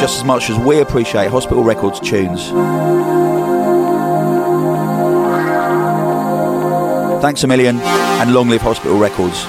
Just 0.00 0.18
as 0.18 0.24
much 0.24 0.50
as 0.50 0.58
we 0.58 0.80
appreciate 0.80 1.30
Hospital 1.30 1.62
Records 1.62 2.00
tunes. 2.00 2.48
Thanks 7.22 7.44
a 7.44 7.46
million 7.46 7.78
and 7.78 8.34
long 8.34 8.48
live 8.48 8.62
Hospital 8.62 8.98
Records. 8.98 9.44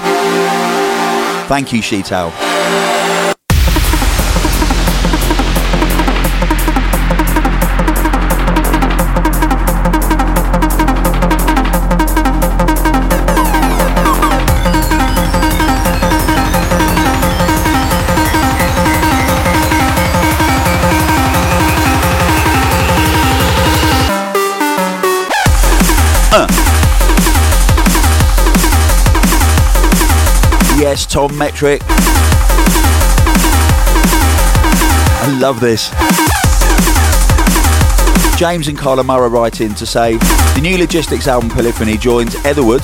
Thank 1.48 1.72
you, 1.72 1.82
Sheetal. 1.82 2.93
Metrik. 31.30 31.80
I 35.26 35.38
love 35.40 35.60
this. 35.60 35.90
James 38.36 38.68
and 38.68 38.76
Carla 38.76 39.04
Murray 39.04 39.28
write 39.28 39.60
in 39.60 39.74
to 39.74 39.86
say 39.86 40.16
the 40.16 40.60
new 40.60 40.76
Logistics 40.76 41.28
album 41.28 41.48
Polyphony 41.48 41.96
joins 41.96 42.34
Etherwood, 42.44 42.82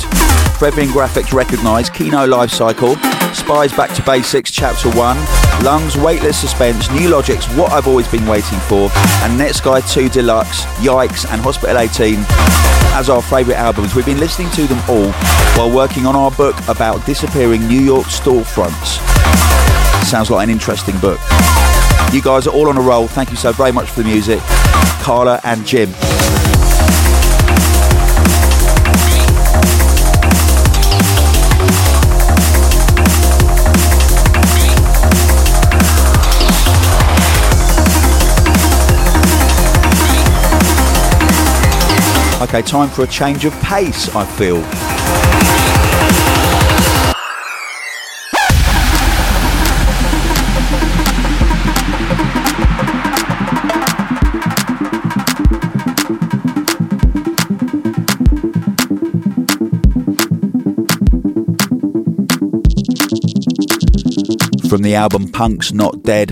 Previan 0.58 0.88
Grafix 0.88 1.32
Recognised, 1.32 1.92
Keeno 1.92 2.28
Life 2.28 2.50
Cycle, 2.50 2.94
Spies 3.34 3.72
Back 3.72 3.92
to 3.94 4.02
Basics 4.02 4.50
Chapter 4.50 4.90
1, 4.90 5.16
Lungs, 5.64 5.96
Weightless 5.96 6.38
Suspense, 6.38 6.90
New 6.92 7.08
Logics, 7.08 7.46
What 7.56 7.72
I've 7.72 7.88
Always 7.88 8.08
Been 8.08 8.26
Waiting 8.26 8.58
For, 8.60 8.90
and 9.24 9.38
Netsky 9.40 9.92
2 9.92 10.08
Deluxe, 10.08 10.64
Yikes, 10.76 11.30
and 11.32 11.40
Hospital 11.40 11.78
18 11.78 12.69
as 13.00 13.08
our 13.08 13.22
favourite 13.22 13.56
albums. 13.56 13.94
We've 13.94 14.04
been 14.04 14.20
listening 14.20 14.50
to 14.50 14.66
them 14.66 14.78
all 14.86 15.10
while 15.56 15.74
working 15.74 16.04
on 16.04 16.14
our 16.14 16.30
book 16.30 16.54
about 16.68 17.04
disappearing 17.06 17.66
New 17.66 17.80
York 17.80 18.04
storefronts. 18.04 19.00
Sounds 20.04 20.30
like 20.30 20.44
an 20.44 20.50
interesting 20.50 20.98
book. 20.98 21.18
You 22.12 22.20
guys 22.20 22.46
are 22.46 22.50
all 22.50 22.68
on 22.68 22.76
a 22.76 22.82
roll. 22.82 23.08
Thank 23.08 23.30
you 23.30 23.36
so 23.36 23.52
very 23.52 23.72
much 23.72 23.88
for 23.88 24.02
the 24.02 24.08
music. 24.08 24.40
Carla 25.00 25.40
and 25.44 25.66
Jim. 25.66 25.88
Okay, 42.42 42.62
time 42.62 42.88
for 42.88 43.02
a 43.02 43.06
change 43.06 43.44
of 43.44 43.52
pace, 43.60 44.08
I 44.16 44.24
feel. 44.24 44.62
From 64.70 64.80
the 64.80 64.94
album 64.94 65.28
Punk's 65.28 65.74
Not 65.74 66.02
Dead. 66.04 66.28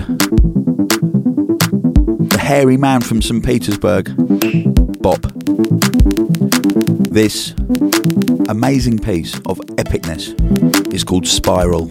The 2.29 2.39
hairy 2.39 2.77
man 2.77 3.01
from 3.01 3.21
St. 3.21 3.45
Petersburg, 3.45 4.11
Bop. 5.03 5.38
This 7.19 7.53
amazing 8.47 8.99
piece 8.99 9.35
of 9.39 9.57
epicness 9.75 10.33
is 10.93 11.03
called 11.03 11.27
Spiral. 11.27 11.89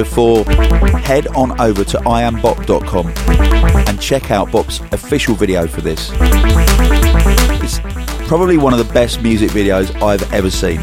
Before, 0.00 0.44
head 1.00 1.26
on 1.28 1.60
over 1.60 1.84
to 1.84 1.98
iambop.com 1.98 3.08
and 3.86 4.00
check 4.00 4.30
out 4.30 4.50
Bop's 4.50 4.80
official 4.92 5.34
video 5.34 5.66
for 5.66 5.82
this. 5.82 6.10
It's 7.62 7.78
probably 8.26 8.56
one 8.56 8.72
of 8.72 8.78
the 8.78 8.90
best 8.94 9.20
music 9.20 9.50
videos 9.50 9.94
I've 10.02 10.32
ever 10.32 10.50
seen. 10.50 10.80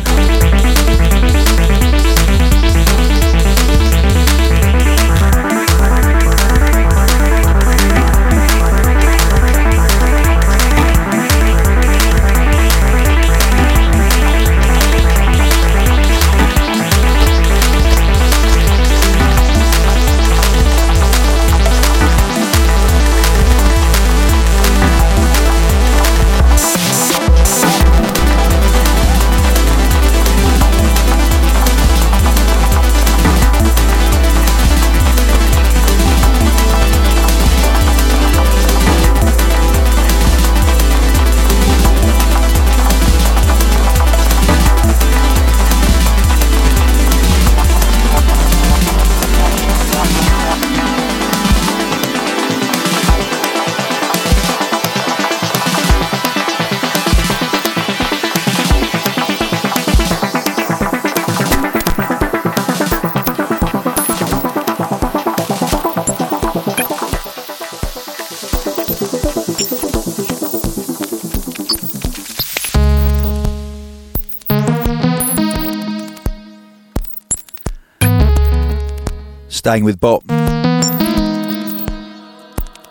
Staying 79.68 79.84
with 79.84 79.99
Bop. 79.99 80.22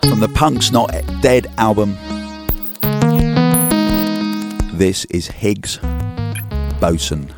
From 0.03 0.19
the 0.19 0.31
Punk's 0.35 0.71
Not 0.71 0.91
Dead 1.23 1.47
album, 1.57 1.97
this 4.77 5.05
is 5.05 5.25
Higgs 5.25 5.79
Boson. 6.79 7.36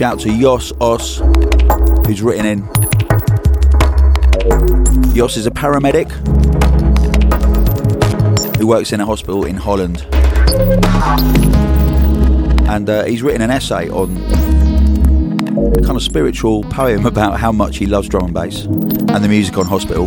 Shout 0.00 0.18
to 0.18 0.32
Yos 0.32 0.72
Os, 0.80 1.18
who's 2.06 2.22
written 2.22 2.46
in. 2.46 2.60
Yos 5.14 5.36
is 5.36 5.46
a 5.46 5.50
paramedic 5.50 6.10
who 8.56 8.66
works 8.66 8.94
in 8.94 9.00
a 9.02 9.04
hospital 9.04 9.44
in 9.44 9.56
Holland. 9.56 10.06
And 12.66 12.88
uh, 12.88 13.04
he's 13.04 13.22
written 13.22 13.42
an 13.42 13.50
essay 13.50 13.90
on 13.90 14.16
a 15.76 15.82
kind 15.82 15.96
of 15.96 16.02
spiritual 16.02 16.62
poem 16.62 17.04
about 17.14 17.38
how 17.38 17.52
much 17.52 17.76
he 17.76 17.84
loves 17.84 18.08
drum 18.08 18.24
and 18.24 18.32
bass 18.32 18.64
and 18.64 19.22
the 19.22 19.28
music 19.28 19.58
on 19.58 19.66
hospital. 19.66 20.06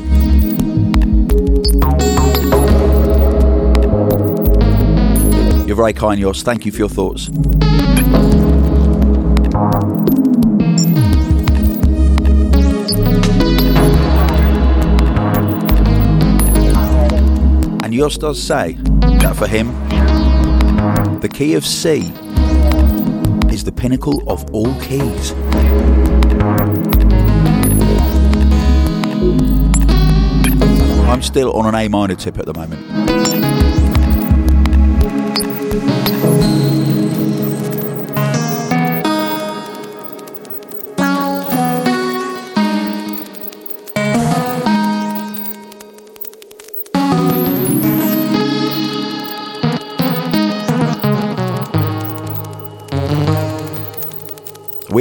You're 5.67 5.77
very 5.77 5.93
kind, 5.93 6.19
Yos. 6.19 6.41
Thank 6.41 6.65
you 6.65 6.71
for 6.71 6.79
your 6.79 6.89
thoughts. 6.89 7.29
And 17.93 18.01
Yoss 18.01 18.17
does 18.17 18.41
say 18.41 18.73
that 19.19 19.35
for 19.35 19.45
him, 19.45 19.67
the 21.19 21.29
key 21.31 21.53
of 21.53 21.63
C 21.63 22.11
is 23.53 23.63
the 23.63 23.71
pinnacle 23.71 24.27
of 24.27 24.43
all 24.51 24.73
keys. 24.81 25.31
I'm 31.07 31.21
still 31.21 31.53
on 31.53 31.67
an 31.67 31.75
A 31.75 31.87
minor 31.87 32.15
tip 32.15 32.39
at 32.39 32.47
the 32.47 32.53
moment. 32.55 33.42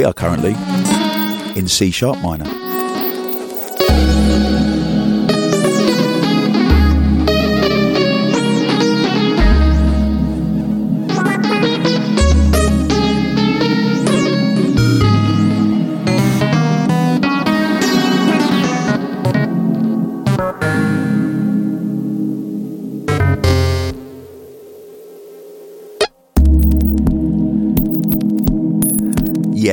We 0.03 0.07
are 0.07 0.13
currently 0.13 0.51
in 1.57 1.69
C 1.69 1.89
sharp 1.89 2.21
minor. 2.21 2.62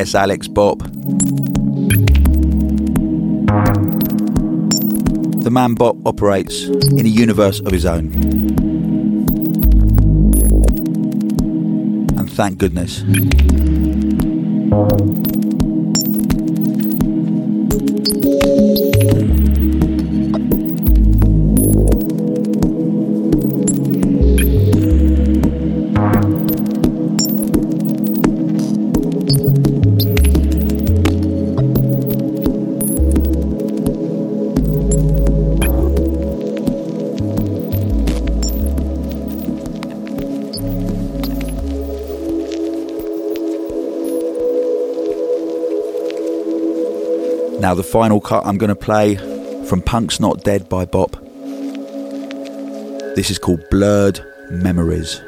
Yes, 0.01 0.15
Alex 0.15 0.49
Bop. 0.49 0.79
The 5.43 5.51
man 5.51 5.75
Bop 5.75 5.97
operates 6.07 6.65
in 6.65 7.05
a 7.05 7.09
universe 7.11 7.61
of 7.61 7.71
his 7.71 7.85
own. 7.85 8.11
And 12.17 12.33
thank 12.33 12.57
goodness. 12.57 13.03
Now, 47.71 47.75
the 47.75 47.85
final 47.85 48.21
cut 48.21 48.45
I'm 48.45 48.59
going 48.59 48.71
to 48.71 48.75
play 48.75 49.15
from 49.67 49.81
Punk's 49.81 50.19
Not 50.19 50.43
Dead 50.43 50.69
by 50.69 50.87
Bop. 50.87 51.13
This 53.15 53.31
is 53.31 53.39
called 53.39 53.63
Blurred 53.71 54.19
Memories. 54.51 55.23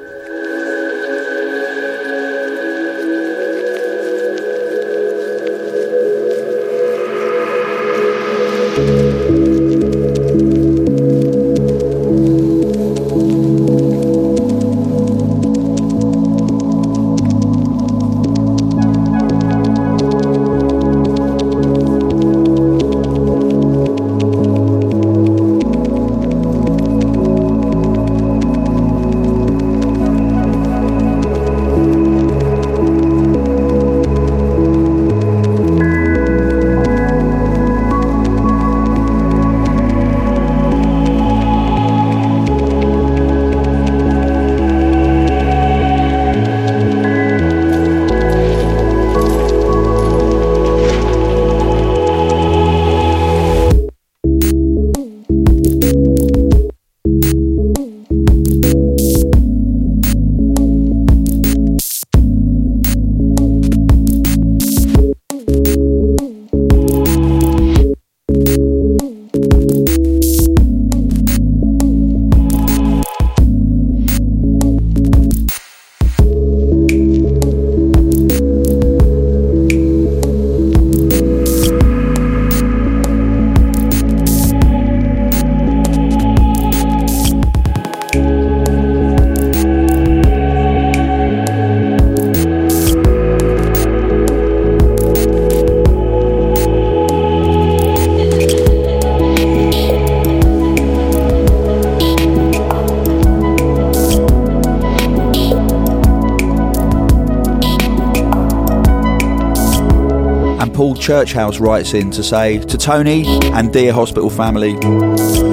Churchhouse 111.13 111.61
writes 111.61 111.93
in 111.93 112.11
to 112.13 112.23
say 112.23 112.59
to 112.59 112.79
Tony 112.79 113.27
and 113.53 113.71
dear 113.71 113.93
hospital 113.93 114.31
family, 114.31 114.79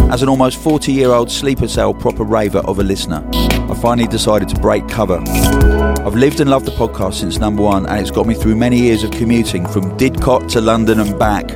as 0.09 0.23
an 0.23 0.29
almost 0.29 0.57
40 0.57 0.93
year 0.93 1.09
old 1.09 1.29
sleeper 1.29 1.67
cell 1.67 1.93
proper 1.93 2.23
raver 2.23 2.59
of 2.59 2.79
a 2.79 2.83
listener, 2.83 3.29
I 3.33 3.77
finally 3.81 4.07
decided 4.07 4.47
to 4.47 4.61
break 4.61 4.87
cover. 4.87 5.21
I've 5.27 6.15
lived 6.15 6.39
and 6.39 6.49
loved 6.49 6.65
the 6.65 6.71
podcast 6.71 7.15
since 7.15 7.39
number 7.39 7.61
one, 7.61 7.87
and 7.87 7.99
it's 7.99 8.09
got 8.09 8.25
me 8.25 8.35
through 8.35 8.55
many 8.55 8.77
years 8.77 9.03
of 9.03 9.11
commuting 9.11 9.67
from 9.67 9.97
Didcot 9.97 10.49
to 10.53 10.61
London 10.61 11.01
and 11.01 11.19
back. 11.19 11.49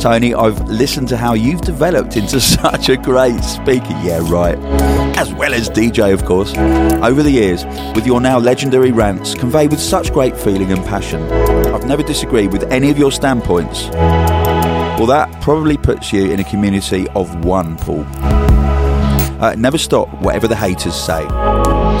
Tony, 0.00 0.32
I've 0.32 0.60
listened 0.68 1.08
to 1.08 1.16
how 1.16 1.34
you've 1.34 1.62
developed 1.62 2.16
into 2.16 2.40
such 2.62 2.88
a 2.88 2.96
great 2.96 3.42
speaker. 3.42 3.98
Yeah, 4.04 4.20
right. 4.30 4.58
As 5.18 5.34
well 5.34 5.54
as 5.54 5.68
DJ, 5.68 6.14
of 6.14 6.24
course. 6.24 6.56
Over 7.02 7.24
the 7.24 7.32
years, 7.32 7.64
with 7.96 8.06
your 8.06 8.20
now 8.20 8.38
legendary 8.38 8.92
rants 8.92 9.34
conveyed 9.34 9.72
with 9.72 9.80
such 9.80 10.12
great 10.12 10.36
feeling 10.36 10.70
and 10.70 10.84
passion. 10.84 11.47
I've 11.78 11.86
never 11.86 12.02
disagreed 12.02 12.52
with 12.52 12.64
any 12.72 12.90
of 12.90 12.98
your 12.98 13.12
standpoints. 13.12 13.84
Well, 14.98 15.06
that 15.06 15.30
probably 15.40 15.76
puts 15.76 16.12
you 16.12 16.28
in 16.28 16.40
a 16.40 16.44
community 16.44 17.06
of 17.10 17.44
one, 17.44 17.76
Paul. 17.76 18.04
Uh, 19.40 19.54
never 19.56 19.78
stop, 19.78 20.12
whatever 20.20 20.48
the 20.48 20.56
haters 20.56 20.96
say. 20.96 21.24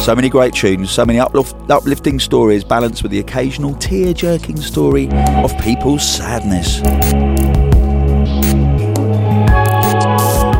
So 0.00 0.16
many 0.16 0.28
great 0.28 0.52
tunes, 0.52 0.90
so 0.90 1.04
many 1.04 1.20
uplift- 1.20 1.70
uplifting 1.70 2.18
stories, 2.18 2.64
balanced 2.64 3.04
with 3.04 3.12
the 3.12 3.20
occasional 3.20 3.72
tear 3.76 4.12
jerking 4.12 4.56
story 4.56 5.08
of 5.12 5.56
people's 5.60 6.02
sadness. 6.02 6.80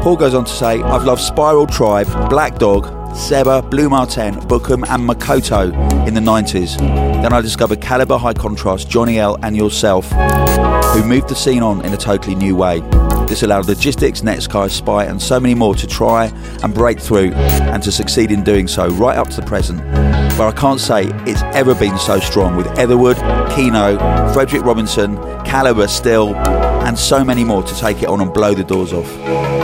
Paul 0.05 0.17
goes 0.17 0.33
on 0.33 0.45
to 0.45 0.53
say, 0.53 0.81
I've 0.81 1.03
loved 1.03 1.23
Spiral 1.23 1.67
Tribe, 1.67 2.07
Black 2.31 2.59
Dog, 2.59 2.87
Seba, 3.15 3.63
Blue 3.63 3.89
Mar 3.89 4.07
Ten, 4.07 4.35
Bukem, 4.43 4.87
and 4.89 5.09
Makoto 5.09 5.73
in 6.07 6.15
the 6.15 6.21
90s. 6.21 6.79
Then 6.79 7.33
I 7.33 7.41
discovered 7.41 7.81
Calibre 7.81 8.19
High 8.19 8.35
Contrast, 8.35 8.89
Johnny 8.89 9.19
L, 9.19 9.37
and 9.43 9.57
yourself, 9.57 10.11
who 10.93 11.05
moved 11.05 11.29
the 11.29 11.35
scene 11.35 11.63
on 11.63 11.85
in 11.85 11.93
a 11.93 11.97
totally 11.97 12.35
new 12.35 12.57
way. 12.57 12.81
This 13.27 13.43
allowed 13.43 13.67
Logistics, 13.67 14.23
Netsky, 14.23 14.71
Spy, 14.71 15.05
and 15.05 15.21
so 15.21 15.39
many 15.39 15.55
more 15.55 15.75
to 15.75 15.87
try 15.87 16.33
and 16.63 16.73
break 16.73 16.99
through 16.99 17.33
and 17.35 17.83
to 17.83 17.93
succeed 17.93 18.31
in 18.31 18.43
doing 18.43 18.67
so 18.67 18.89
right 18.89 19.19
up 19.19 19.29
to 19.29 19.41
the 19.41 19.47
present, 19.47 19.81
where 20.39 20.49
I 20.49 20.53
can't 20.53 20.81
say 20.81 21.09
it's 21.27 21.43
ever 21.55 21.75
been 21.75 21.99
so 21.99 22.21
strong 22.21 22.57
with 22.57 22.67
Etherwood, 22.79 23.17
Keeno, 23.51 24.33
Frederic 24.33 24.65
Robinson, 24.65 25.17
Calibre 25.45 25.89
still, 25.89 26.35
and 26.37 26.99
so 26.99 27.23
many 27.23 27.45
more 27.45 27.63
to 27.63 27.75
take 27.77 28.03
it 28.03 28.09
on 28.09 28.21
and 28.21 28.33
blow 28.33 28.55
the 28.55 28.65
doors 28.65 28.93
off. 28.93 29.58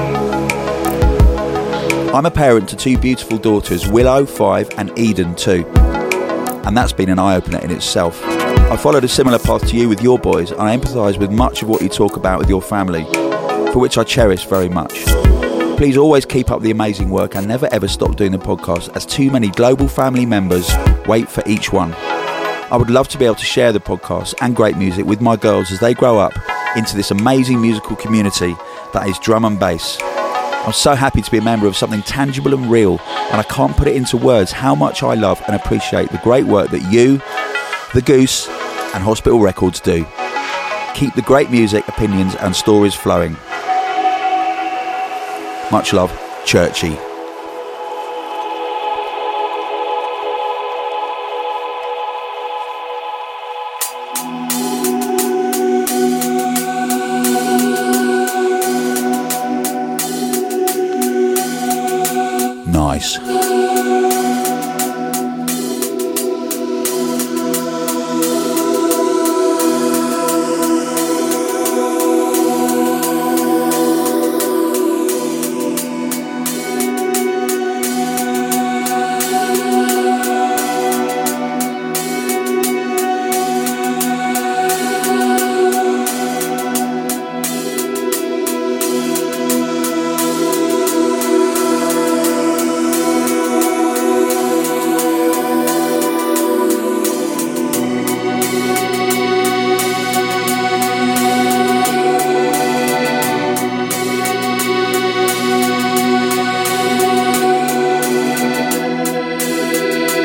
I'm 2.14 2.26
a 2.26 2.30
parent 2.30 2.68
to 2.68 2.76
two 2.76 2.96
beautiful 2.96 3.38
daughters, 3.38 3.88
Willow, 3.88 4.24
5, 4.24 4.78
and 4.78 4.96
Eden, 4.96 5.34
2. 5.34 5.66
And 6.64 6.76
that's 6.76 6.92
been 6.92 7.10
an 7.10 7.18
eye 7.18 7.34
opener 7.34 7.58
in 7.58 7.72
itself. 7.72 8.22
I 8.24 8.76
followed 8.76 9.02
a 9.02 9.08
similar 9.08 9.40
path 9.40 9.66
to 9.70 9.76
you 9.76 9.88
with 9.88 10.00
your 10.00 10.20
boys, 10.20 10.52
and 10.52 10.60
I 10.60 10.76
empathise 10.76 11.18
with 11.18 11.32
much 11.32 11.62
of 11.62 11.68
what 11.68 11.82
you 11.82 11.88
talk 11.88 12.16
about 12.16 12.38
with 12.38 12.48
your 12.48 12.62
family, 12.62 13.02
for 13.72 13.80
which 13.80 13.98
I 13.98 14.04
cherish 14.04 14.44
very 14.44 14.68
much. 14.68 14.92
Please 15.76 15.96
always 15.96 16.24
keep 16.24 16.52
up 16.52 16.62
the 16.62 16.70
amazing 16.70 17.10
work 17.10 17.34
and 17.34 17.48
never 17.48 17.68
ever 17.72 17.88
stop 17.88 18.14
doing 18.14 18.30
the 18.30 18.38
podcast, 18.38 18.94
as 18.94 19.04
too 19.04 19.32
many 19.32 19.48
global 19.48 19.88
family 19.88 20.24
members 20.24 20.70
wait 21.08 21.28
for 21.28 21.42
each 21.46 21.72
one. 21.72 21.92
I 21.94 22.76
would 22.76 22.90
love 22.90 23.08
to 23.08 23.18
be 23.18 23.24
able 23.24 23.34
to 23.34 23.44
share 23.44 23.72
the 23.72 23.80
podcast 23.80 24.34
and 24.40 24.54
great 24.54 24.76
music 24.76 25.04
with 25.04 25.20
my 25.20 25.34
girls 25.34 25.72
as 25.72 25.80
they 25.80 25.94
grow 25.94 26.20
up 26.20 26.34
into 26.76 26.94
this 26.94 27.10
amazing 27.10 27.60
musical 27.60 27.96
community 27.96 28.54
that 28.92 29.08
is 29.08 29.18
drum 29.18 29.44
and 29.44 29.58
bass. 29.58 30.00
I'm 30.66 30.72
so 30.72 30.94
happy 30.94 31.20
to 31.20 31.30
be 31.30 31.38
a 31.38 31.42
member 31.42 31.66
of 31.66 31.76
something 31.76 32.02
tangible 32.02 32.54
and 32.54 32.70
real, 32.70 32.98
and 33.00 33.38
I 33.38 33.42
can't 33.42 33.76
put 33.76 33.86
it 33.86 33.96
into 33.96 34.16
words 34.16 34.50
how 34.50 34.74
much 34.74 35.02
I 35.02 35.12
love 35.12 35.42
and 35.46 35.54
appreciate 35.54 36.10
the 36.10 36.18
great 36.18 36.46
work 36.46 36.70
that 36.70 36.90
you, 36.90 37.18
the 37.92 38.00
Goose, 38.00 38.48
and 38.94 39.04
Hospital 39.04 39.40
Records 39.40 39.78
do. 39.78 40.06
Keep 40.94 41.14
the 41.14 41.22
great 41.22 41.50
music, 41.50 41.86
opinions, 41.86 42.34
and 42.36 42.56
stories 42.56 42.94
flowing. 42.94 43.32
Much 45.70 45.92
love, 45.92 46.18
Churchy. 46.46 47.13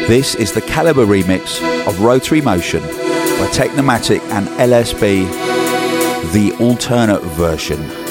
This 0.09 0.33
is 0.33 0.51
the 0.51 0.61
Calibre 0.61 1.05
remix 1.05 1.61
of 1.87 2.01
Rotary 2.01 2.41
Motion 2.41 2.81
by 2.81 3.47
Technimatic 3.53 4.21
and 4.31 4.47
LSB, 4.57 5.29
the 6.33 6.51
alternate 6.59 7.21
version. 7.21 8.08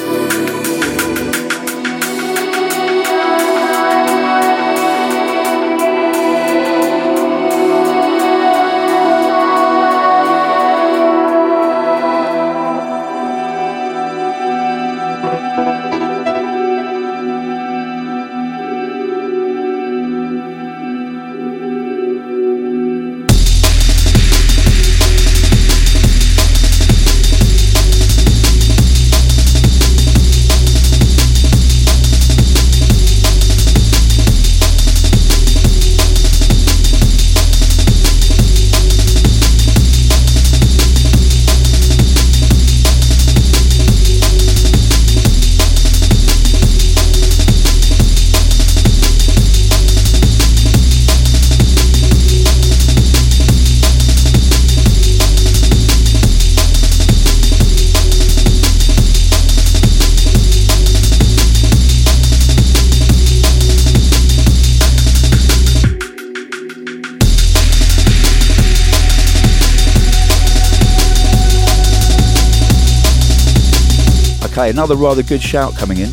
Okay, 74.68 74.74
another 74.76 74.96
rather 74.96 75.22
good 75.22 75.42
shout 75.42 75.74
coming 75.76 75.96
in. 75.96 76.10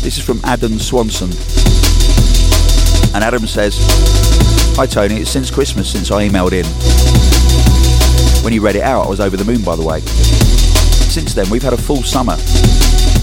This 0.00 0.16
is 0.16 0.24
from 0.24 0.40
Adam 0.42 0.78
Swanson. 0.78 1.28
And 3.14 3.22
Adam 3.22 3.46
says, 3.46 3.76
Hi 4.76 4.86
Tony, 4.86 5.16
it's 5.16 5.28
since 5.28 5.50
Christmas 5.50 5.92
since 5.92 6.10
I 6.10 6.26
emailed 6.26 6.52
in. 6.52 6.64
When 8.42 8.54
you 8.54 8.62
read 8.62 8.76
it 8.76 8.82
out, 8.82 9.04
I 9.04 9.08
was 9.10 9.20
over 9.20 9.36
the 9.36 9.44
moon 9.44 9.60
by 9.60 9.76
the 9.76 9.84
way. 9.84 10.00
Since 10.00 11.34
then, 11.34 11.50
we've 11.50 11.62
had 11.62 11.74
a 11.74 11.76
full 11.76 12.02
summer 12.02 12.38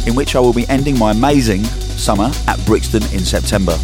in 0.05 0.13
which 0.13 0.36
I 0.36 0.39
will 0.39 0.53
be 0.53 0.67
ending 0.70 0.99
my 0.99 1.09
amazing 1.09 1.63
summer 1.63 2.30
at 2.47 2.63
Brixton 2.67 3.01
in 3.11 3.22
September. 3.22 3.76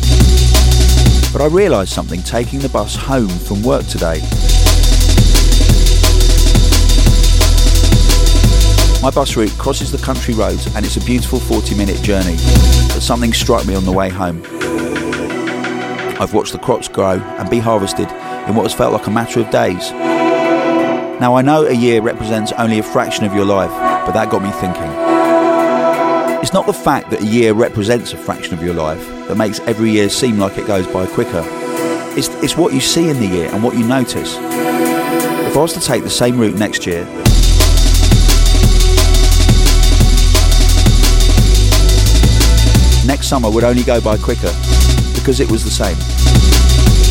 But 1.33 1.41
I 1.41 1.47
realised 1.49 1.91
something 1.91 2.21
taking 2.21 2.59
the 2.59 2.69
bus 2.69 2.95
home 2.95 3.29
from 3.29 3.63
work 3.63 3.87
today. 3.87 4.21
My 9.05 9.11
bus 9.11 9.35
route 9.35 9.51
crosses 9.59 9.91
the 9.91 9.99
country 9.99 10.33
roads 10.33 10.65
and 10.75 10.83
it's 10.83 10.97
a 10.97 11.01
beautiful 11.01 11.39
40 11.39 11.75
minute 11.75 12.01
journey. 12.01 12.37
But 12.87 13.01
something 13.01 13.33
struck 13.33 13.67
me 13.67 13.75
on 13.75 13.85
the 13.85 13.91
way 13.91 14.09
home. 14.09 14.41
I've 16.19 16.33
watched 16.33 16.53
the 16.53 16.57
crops 16.57 16.87
grow 16.87 17.19
and 17.19 17.47
be 17.47 17.59
harvested 17.59 18.09
in 18.09 18.55
what 18.55 18.63
has 18.63 18.73
felt 18.73 18.93
like 18.93 19.05
a 19.05 19.11
matter 19.11 19.39
of 19.39 19.51
days. 19.51 19.91
Now 21.21 21.35
I 21.35 21.43
know 21.43 21.67
a 21.67 21.71
year 21.71 22.01
represents 22.01 22.51
only 22.53 22.79
a 22.79 22.83
fraction 22.83 23.25
of 23.25 23.35
your 23.35 23.45
life, 23.45 23.69
but 24.07 24.13
that 24.13 24.31
got 24.31 24.41
me 24.41 24.49
thinking. 24.49 26.41
It's 26.41 26.53
not 26.53 26.65
the 26.65 26.73
fact 26.73 27.11
that 27.11 27.21
a 27.21 27.27
year 27.27 27.53
represents 27.53 28.11
a 28.11 28.17
fraction 28.17 28.55
of 28.55 28.63
your 28.63 28.73
life 28.73 29.07
that 29.27 29.37
makes 29.37 29.59
every 29.59 29.91
year 29.91 30.09
seem 30.09 30.39
like 30.39 30.57
it 30.57 30.65
goes 30.65 30.87
by 30.87 31.05
quicker. 31.05 31.43
It's, 32.17 32.29
it's 32.41 32.57
what 32.57 32.73
you 32.73 32.79
see 32.79 33.07
in 33.09 33.19
the 33.19 33.27
year 33.27 33.51
and 33.53 33.63
what 33.63 33.77
you 33.77 33.85
notice. 33.85 34.35
If 34.39 35.55
I 35.55 35.61
was 35.61 35.73
to 35.73 35.79
take 35.79 36.01
the 36.01 36.09
same 36.09 36.39
route 36.39 36.55
next 36.55 36.87
year, 36.87 37.05
next 43.05 43.27
summer 43.27 43.49
would 43.49 43.63
only 43.63 43.83
go 43.83 44.01
by 44.01 44.17
quicker 44.17 44.51
because 45.13 45.39
it 45.39 45.49
was 45.49 45.63
the 45.63 45.71
same. 45.71 45.97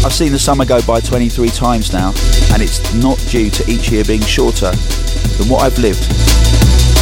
I've 0.04 0.12
seen 0.12 0.32
the 0.32 0.38
summer 0.38 0.64
go 0.64 0.82
by 0.82 1.00
23 1.00 1.48
times 1.48 1.92
now, 1.92 2.12
and 2.52 2.62
it's 2.62 2.94
not 2.94 3.18
due 3.30 3.50
to 3.50 3.70
each 3.70 3.90
year 3.90 4.04
being 4.04 4.20
shorter 4.20 4.70
than 4.70 5.48
what 5.48 5.62
I've 5.62 5.78
lived. 5.78 6.04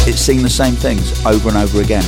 It's 0.07 0.19
seen 0.19 0.41
the 0.41 0.49
same 0.49 0.75
things 0.75 1.11
over 1.25 1.49
and 1.49 1.57
over 1.57 1.81
again. 1.81 2.03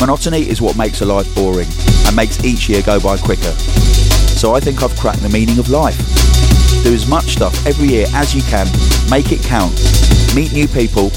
Monotony 0.00 0.48
is 0.48 0.62
what 0.62 0.76
makes 0.76 1.00
a 1.00 1.04
life 1.04 1.32
boring 1.34 1.68
and 2.06 2.14
makes 2.14 2.44
each 2.44 2.68
year 2.68 2.82
go 2.82 3.00
by 3.00 3.18
quicker. 3.18 3.52
So 4.38 4.54
I 4.54 4.60
think 4.60 4.82
I've 4.82 4.94
cracked 4.96 5.22
the 5.22 5.28
meaning 5.28 5.58
of 5.58 5.68
life. 5.68 5.98
Do 6.84 6.94
as 6.94 7.08
much 7.08 7.34
stuff 7.34 7.66
every 7.66 7.88
year 7.88 8.06
as 8.14 8.34
you 8.34 8.42
can, 8.42 8.66
make 9.10 9.32
it 9.32 9.42
count, 9.42 9.74
meet 10.34 10.52
new 10.52 10.68
people, 10.68 11.10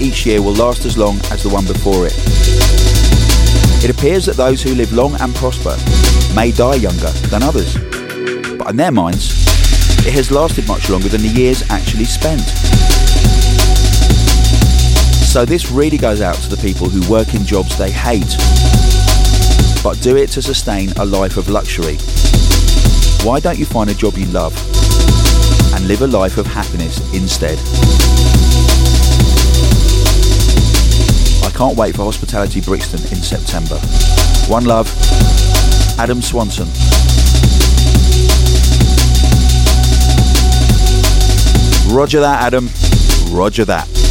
each 0.00 0.24
year 0.26 0.42
will 0.42 0.54
last 0.54 0.84
as 0.86 0.96
long 0.96 1.18
as 1.30 1.42
the 1.42 1.48
one 1.48 1.66
before 1.66 2.06
it. 2.06 2.14
It 3.84 3.90
appears 3.90 4.26
that 4.26 4.36
those 4.36 4.62
who 4.62 4.74
live 4.74 4.92
long 4.92 5.14
and 5.20 5.34
prosper 5.34 5.76
may 6.34 6.52
die 6.52 6.76
younger 6.76 7.10
than 7.28 7.42
others, 7.42 7.76
but 8.56 8.70
in 8.70 8.76
their 8.76 8.90
minds, 8.90 9.30
it 10.06 10.12
has 10.12 10.30
lasted 10.30 10.66
much 10.66 10.88
longer 10.88 11.08
than 11.08 11.22
the 11.22 11.28
years 11.28 11.62
actually 11.70 12.04
spent. 12.04 12.40
So 15.30 15.44
this 15.44 15.70
really 15.70 15.98
goes 15.98 16.20
out 16.20 16.36
to 16.36 16.48
the 16.48 16.60
people 16.60 16.88
who 16.88 17.08
work 17.10 17.34
in 17.34 17.44
jobs 17.44 17.78
they 17.78 17.90
hate, 17.90 18.36
but 19.82 20.00
do 20.02 20.16
it 20.16 20.28
to 20.30 20.42
sustain 20.42 20.90
a 20.98 21.04
life 21.04 21.36
of 21.36 21.48
luxury. 21.48 21.96
Why 23.22 23.38
don't 23.40 23.58
you 23.58 23.66
find 23.66 23.90
a 23.90 23.94
job 23.94 24.16
you 24.16 24.26
love 24.26 24.54
and 25.74 25.86
live 25.86 26.02
a 26.02 26.06
life 26.06 26.38
of 26.38 26.46
happiness 26.46 26.98
instead? 27.14 27.58
Can't 31.60 31.76
wait 31.76 31.94
for 31.94 32.04
Hospitality 32.04 32.62
Brixton 32.62 33.00
in 33.12 33.22
September. 33.22 33.74
One 34.50 34.64
love, 34.64 34.88
Adam 35.98 36.22
Swanson. 36.22 36.66
Roger 41.94 42.20
that, 42.20 42.40
Adam. 42.40 42.70
Roger 43.30 43.66
that. 43.66 44.09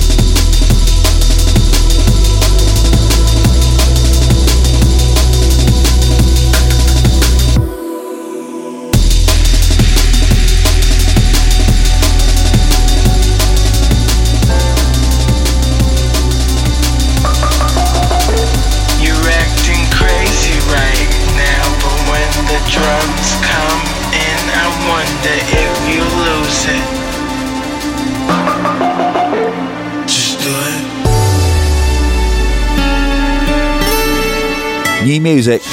New 35.10 35.22
music 35.22 35.64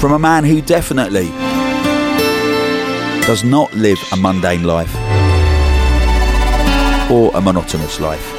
from 0.00 0.10
a 0.10 0.18
man 0.18 0.42
who 0.42 0.60
definitely 0.60 1.28
does 3.24 3.44
not 3.44 3.72
live 3.72 4.00
a 4.10 4.16
mundane 4.16 4.64
life 4.64 4.92
or 7.08 7.30
a 7.36 7.40
monotonous 7.40 8.00
life. 8.00 8.32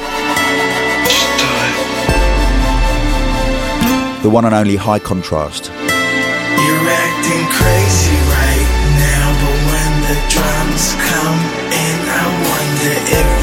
The 4.22 4.28
one 4.28 4.44
and 4.44 4.54
only 4.54 4.76
high 4.76 4.98
contrast. 4.98 5.68
You're 5.68 6.90
acting 7.00 7.46
crazy 7.48 8.18
right 8.36 8.68
now, 9.00 9.26
but 9.40 9.56
when 9.72 9.92
the 10.10 10.16
drums 10.28 10.92
come 11.08 11.40
in, 11.72 11.98
I 12.12 12.24
wonder 12.44 12.92
if 13.08 13.35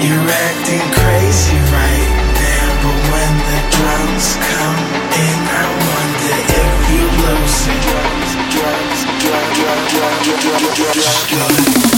You're 0.00 0.30
acting 0.30 0.86
crazy 0.94 1.58
right 1.74 2.10
now, 2.38 2.70
but 2.86 2.98
when 3.10 3.34
the 3.50 3.60
drums 3.74 4.38
come 4.38 4.78
in, 5.10 5.38
I 5.50 5.66
wonder 5.74 6.38
if 6.54 6.70
you 6.94 7.02
lose 7.26 7.66
it. 7.66 7.82
Drugs, 10.94 11.97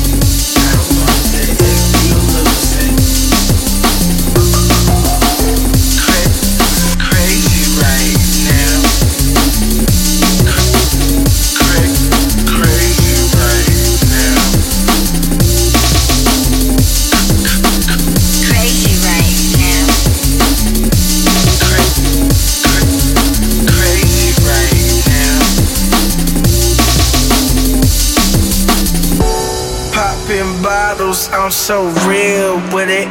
so 31.61 31.83
real 32.09 32.55
with 32.73 32.89
it. 32.89 33.07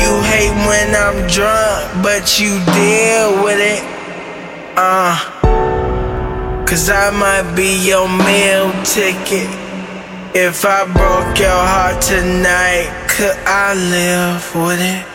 You 0.00 0.12
hate 0.32 0.56
when 0.66 0.94
I'm 0.96 1.28
drunk, 1.28 2.02
but 2.02 2.40
you 2.40 2.58
deal 2.72 3.44
with 3.44 3.60
it. 3.60 3.82
Uh, 4.78 5.14
cause 6.66 6.88
I 6.88 7.10
might 7.10 7.54
be 7.54 7.86
your 7.86 8.08
meal 8.08 8.72
ticket. 8.82 9.50
If 10.34 10.64
I 10.64 10.86
broke 10.86 11.38
your 11.38 11.50
heart 11.50 12.00
tonight, 12.00 12.88
could 13.10 13.36
I 13.46 13.74
live 13.74 14.54
with 14.54 14.80
it? 14.80 15.06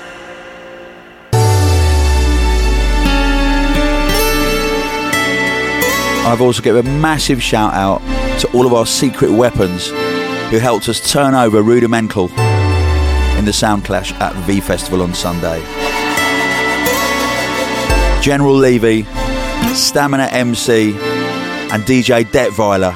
I've 6.27 6.41
also 6.41 6.61
given 6.61 6.85
a 6.85 6.89
massive 6.99 7.41
shout 7.41 7.73
out 7.73 8.01
to 8.41 8.51
all 8.51 8.67
of 8.67 8.73
our 8.73 8.85
secret 8.85 9.31
weapons 9.31 9.91
who 10.49 10.59
helped 10.59 10.87
us 10.89 11.11
turn 11.11 11.33
over 11.33 11.61
Rudimental 11.61 12.29
in 13.37 13.45
the 13.45 13.53
sound 13.53 13.83
clash 13.83 14.13
at 14.13 14.33
V 14.45 14.59
Festival 14.61 15.01
on 15.01 15.13
Sunday. 15.13 15.59
General 18.21 18.55
Levy, 18.55 19.03
Stamina 19.73 20.25
MC, 20.31 20.93
and 20.93 21.83
DJ 21.83 22.23
Detweiler. 22.23 22.93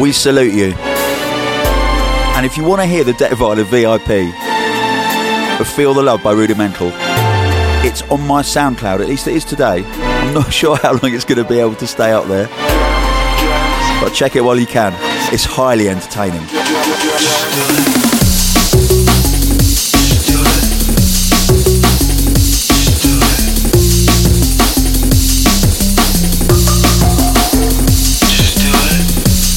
We 0.00 0.12
salute 0.12 0.52
you. 0.52 0.74
And 2.36 2.44
if 2.44 2.56
you 2.58 2.64
want 2.64 2.82
to 2.82 2.86
hear 2.86 3.02
the 3.02 3.12
Detweiler 3.12 3.64
VIP 3.64 4.34
of 5.60 5.66
Feel 5.66 5.94
the 5.94 6.02
Love 6.02 6.22
by 6.22 6.32
Rudimental, 6.32 6.90
it's 7.82 8.02
on 8.10 8.26
my 8.26 8.42
SoundCloud, 8.42 9.00
at 9.00 9.08
least 9.08 9.26
it 9.26 9.34
is 9.34 9.44
today. 9.44 9.84
I'm 9.86 10.34
not 10.34 10.52
sure 10.52 10.76
how 10.76 10.92
long 10.92 11.14
it's 11.14 11.24
going 11.24 11.42
to 11.42 11.48
be 11.48 11.58
able 11.58 11.76
to 11.76 11.86
stay 11.86 12.12
up 12.12 12.26
there. 12.26 12.65
But 14.00 14.10
check 14.14 14.36
it 14.36 14.42
while 14.42 14.58
you 14.58 14.66
can. 14.66 14.92
It's 15.32 15.44
highly 15.44 15.88
entertaining. 15.88 16.42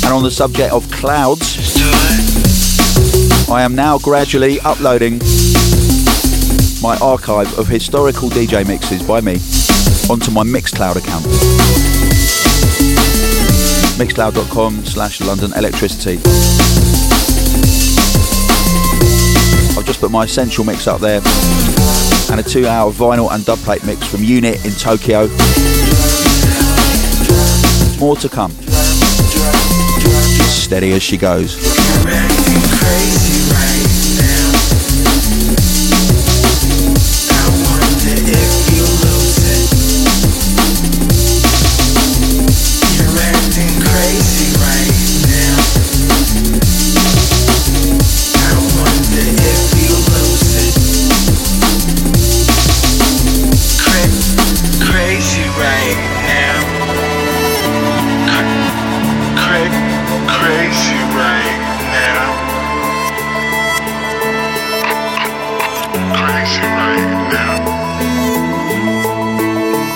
And 0.06 0.14
on 0.14 0.24
the 0.24 0.32
subject 0.32 0.74
of 0.74 0.90
clouds, 0.90 1.58
I 3.50 3.62
am 3.62 3.76
now 3.76 3.98
gradually 4.00 4.60
uploading 4.62 5.20
my 6.82 6.98
archive 7.02 7.58
of 7.60 7.68
historical 7.68 8.30
DJ 8.30 8.66
mixes 8.68 9.04
by 9.04 9.22
me 9.22 9.34
onto 10.10 10.32
my 10.32 10.44
Mixcloud 10.44 10.96
account. 10.96 11.79
Mixcloud.com 14.00 14.86
slash 14.86 15.20
London 15.20 15.52
Electricity. 15.58 16.20
I've 19.78 19.86
just 19.86 20.00
put 20.00 20.10
my 20.10 20.24
essential 20.24 20.64
mix 20.64 20.88
up 20.88 21.02
there 21.02 21.20
and 22.32 22.40
a 22.40 22.44
two 22.44 22.66
hour 22.66 22.94
vinyl 22.94 23.30
and 23.34 23.44
dubplate 23.44 23.86
mix 23.86 24.08
from 24.08 24.24
Unit 24.24 24.64
in 24.66 24.72
Tokyo. 24.72 25.28
More 28.00 28.16
to 28.16 28.30
come. 28.30 28.52
Steady 30.48 30.94
as 30.94 31.04
she 31.04 31.18
goes. 31.18 31.58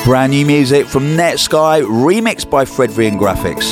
Brand 0.04 0.32
new 0.32 0.46
music 0.46 0.86
from 0.86 1.16
Netsky, 1.16 1.82
remixed 1.82 2.50
by 2.50 2.66
Fred 2.66 2.92
V 2.92 3.08
and 3.08 3.18
Grafix. 3.18 3.64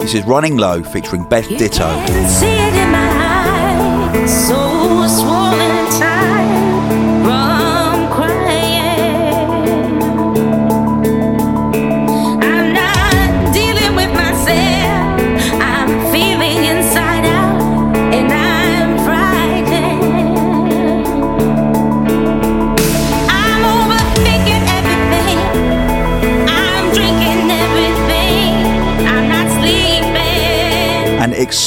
This 0.00 0.12
is 0.12 0.22
Running 0.26 0.58
Low 0.58 0.82
featuring 0.82 1.24
Beth 1.24 1.48
Ditto. 1.48 1.88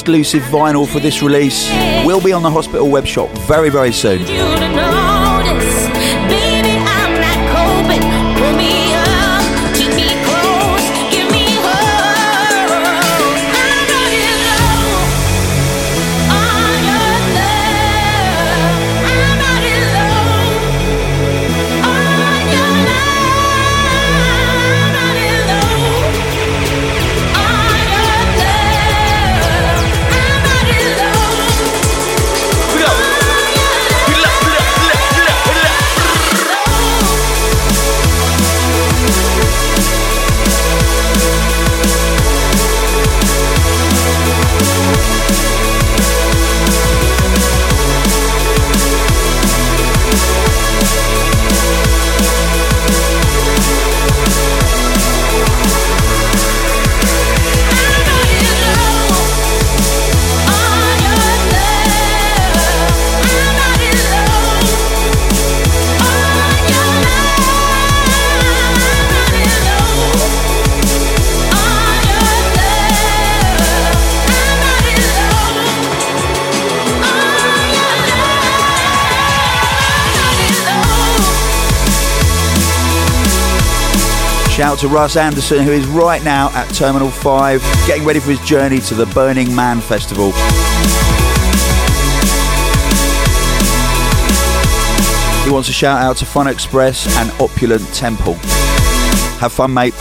Exclusive 0.02 0.41
vinyl 0.45 0.91
for 0.91 0.99
this 0.99 1.22
release 1.22 1.69
will 2.03 2.19
be 2.19 2.34
on 2.34 2.41
the 2.41 2.49
hospital 2.49 2.90
web 2.90 3.06
shop 3.06 3.30
very, 3.41 3.69
very 3.69 3.91
soon. 3.91 4.22
Out 84.72 84.80
to 84.80 84.88
Russ 84.88 85.18
Anderson, 85.18 85.65
who 85.65 85.72
is 85.72 85.85
right 85.88 86.23
now 86.23 86.49
at 86.53 86.65
Terminal 86.73 87.10
5, 87.10 87.61
getting 87.88 88.06
ready 88.06 88.22
for 88.22 88.30
his 88.30 88.39
journey 88.48 88.80
to 88.80 88.95
the 88.95 89.06
Burning 89.07 89.53
Man 89.53 89.81
Festival. 89.81 90.27
He 95.43 95.52
wants 95.52 95.68
a 95.68 95.73
shout 95.73 96.02
out 96.02 96.15
to 96.18 96.26
Fun 96.26 96.48
Express 96.48 97.06
and 97.18 97.31
Opulent 97.41 97.85
Temple. 97.93 98.35
Have 99.41 99.52
fun, 99.52 99.73
mate. 99.73 99.93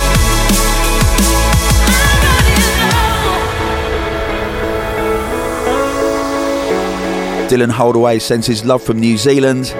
Dylan 7.50 7.72
Holdaway 7.72 8.20
sends 8.20 8.46
his 8.46 8.64
love 8.64 8.84
from 8.84 9.00
New 9.00 9.16
Zealand. 9.18 9.74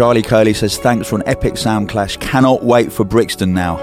Charlie 0.00 0.22
Curley 0.22 0.54
says 0.54 0.78
thanks 0.78 1.06
for 1.06 1.16
an 1.16 1.22
epic 1.26 1.58
sound 1.58 1.90
clash. 1.90 2.16
Cannot 2.16 2.64
wait 2.64 2.90
for 2.90 3.04
Brixton 3.04 3.52
now. 3.52 3.76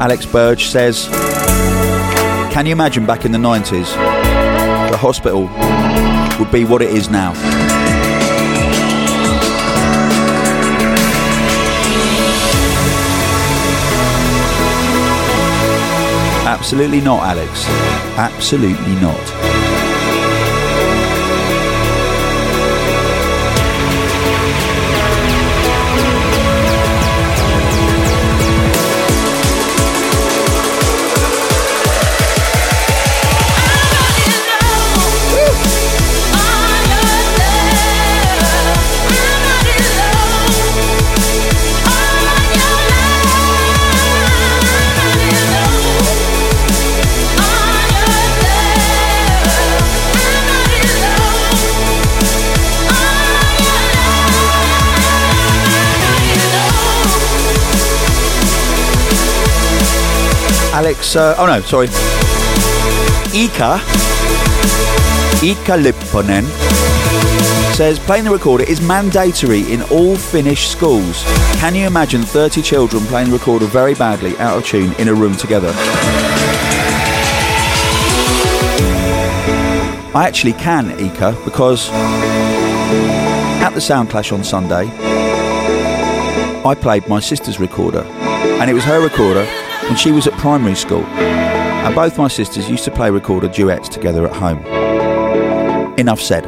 Alex 0.00 0.24
Burge 0.24 0.64
says, 0.68 1.06
Can 2.50 2.64
you 2.64 2.72
imagine 2.72 3.04
back 3.04 3.26
in 3.26 3.32
the 3.32 3.36
90s? 3.36 3.92
The 4.90 4.96
hospital 4.96 5.48
would 6.38 6.50
be 6.50 6.64
what 6.64 6.80
it 6.80 6.88
is 6.88 7.10
now. 7.10 7.34
Absolutely 16.64 17.02
not, 17.02 17.22
Alex. 17.24 17.66
Absolutely 18.16 18.94
not. 18.94 19.63
Alex, 60.94 61.16
uh, 61.16 61.34
oh 61.38 61.46
no, 61.46 61.60
sorry. 61.62 61.88
Ika, 63.34 63.80
Ika 65.44 65.76
Lipponen 65.76 66.44
says 67.74 67.98
playing 67.98 68.22
the 68.22 68.30
recorder 68.30 68.62
is 68.62 68.80
mandatory 68.80 69.72
in 69.72 69.82
all 69.90 70.14
Finnish 70.14 70.68
schools. 70.68 71.24
Can 71.58 71.74
you 71.74 71.88
imagine 71.88 72.22
30 72.22 72.62
children 72.62 73.02
playing 73.06 73.30
the 73.30 73.36
recorder 73.36 73.66
very 73.66 73.94
badly, 73.94 74.38
out 74.38 74.56
of 74.56 74.64
tune, 74.64 74.92
in 75.00 75.08
a 75.08 75.14
room 75.14 75.34
together? 75.34 75.72
I 80.14 80.26
actually 80.28 80.52
can, 80.52 80.92
Ika, 81.00 81.36
because 81.44 81.90
at 83.60 83.70
the 83.70 83.80
Sound 83.80 84.10
Clash 84.10 84.30
on 84.30 84.44
Sunday, 84.44 84.88
I 86.64 86.76
played 86.80 87.08
my 87.08 87.18
sister's 87.18 87.58
recorder, 87.58 88.04
and 88.04 88.70
it 88.70 88.74
was 88.74 88.84
her 88.84 89.02
recorder 89.02 89.44
when 89.88 89.96
she 89.96 90.12
was 90.12 90.26
at 90.26 90.32
primary 90.34 90.74
school. 90.74 91.04
And 91.04 91.94
both 91.94 92.16
my 92.16 92.28
sisters 92.28 92.70
used 92.70 92.84
to 92.84 92.90
play 92.90 93.10
recorder 93.10 93.48
duets 93.48 93.88
together 93.88 94.26
at 94.26 94.34
home. 94.34 94.64
Enough 95.98 96.20
said. 96.20 96.44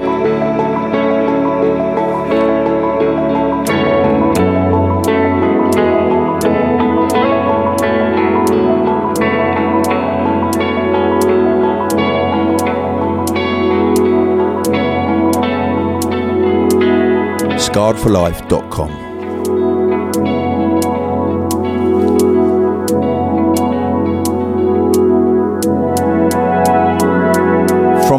scarredforlife.com. 17.77 19.06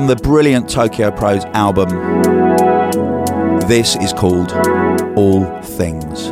the 0.08 0.16
brilliant 0.16 0.70
Tokyo 0.70 1.12
Prose 1.12 1.44
album. 1.54 1.90
This 3.68 3.98
is 3.98 4.14
called 4.14 4.54
All 5.18 5.62
Things. 5.62 6.32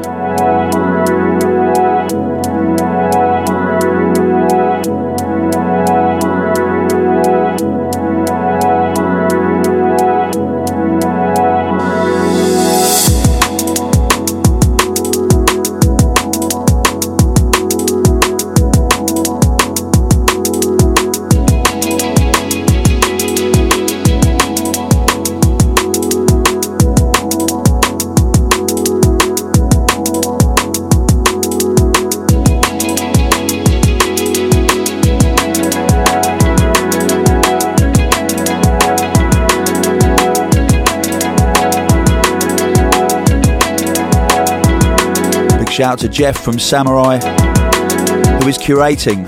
Shout 45.75 45.91
out 45.91 45.99
to 45.99 46.07
Jeff 46.07 46.41
from 46.41 46.57
Samurai, 46.57 47.17
who 47.17 48.47
is 48.47 48.57
curating 48.57 49.27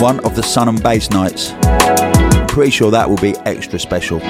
one 0.00 0.24
of 0.24 0.36
the 0.36 0.44
Sun 0.44 0.68
and 0.68 0.80
Bass 0.80 1.10
nights. 1.10 1.50
I'm 1.60 2.46
pretty 2.46 2.70
sure 2.70 2.92
that 2.92 3.10
will 3.10 3.16
be 3.16 3.34
extra 3.38 3.80
special. 3.80 4.20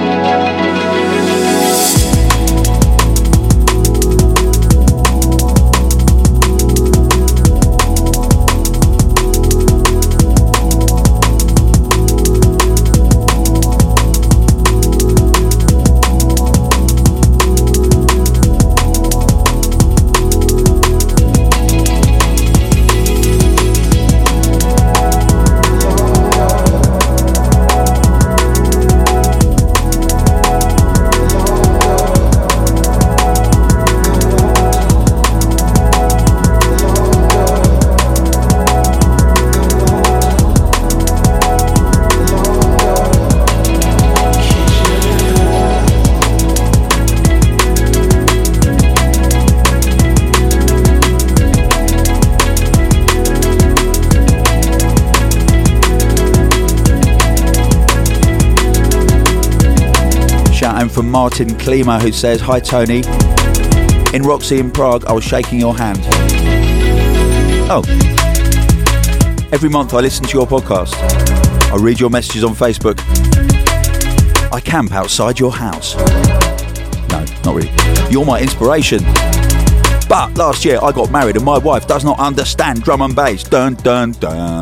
Martin 61.43 61.59
Klima 61.59 62.01
who 62.01 62.12
says, 62.12 62.40
Hi 62.43 62.60
Tony. 62.60 63.02
In 64.14 64.23
Roxy 64.23 64.60
in 64.60 64.70
Prague, 64.70 65.05
I 65.06 65.12
was 65.12 65.24
shaking 65.24 65.59
your 65.59 65.77
hand. 65.77 65.98
Oh. 67.69 67.82
Every 69.51 69.69
month 69.69 69.93
I 69.93 69.98
listen 69.98 70.24
to 70.27 70.39
your 70.39 70.47
podcast. 70.47 70.94
I 71.73 71.77
read 71.82 71.98
your 71.98 72.10
messages 72.10 72.44
on 72.44 72.55
Facebook. 72.55 73.01
I 74.52 74.60
camp 74.60 74.93
outside 74.93 75.40
your 75.40 75.52
house. 75.52 75.97
No, 77.10 77.24
not 77.44 77.56
really. 77.56 77.73
You're 78.09 78.24
my 78.24 78.40
inspiration. 78.40 79.02
But 80.09 80.36
last 80.36 80.64
year 80.64 80.78
I 80.81 80.93
got 80.93 81.10
married 81.10 81.35
and 81.35 81.44
my 81.44 81.59
wife 81.59 81.89
does 81.89 82.05
not 82.05 82.20
understand 82.20 82.85
drum 82.85 83.02
and 83.02 83.16
bass. 83.16 83.43
Dun 83.43 83.74
dun 83.74 84.12
dun. 84.12 84.61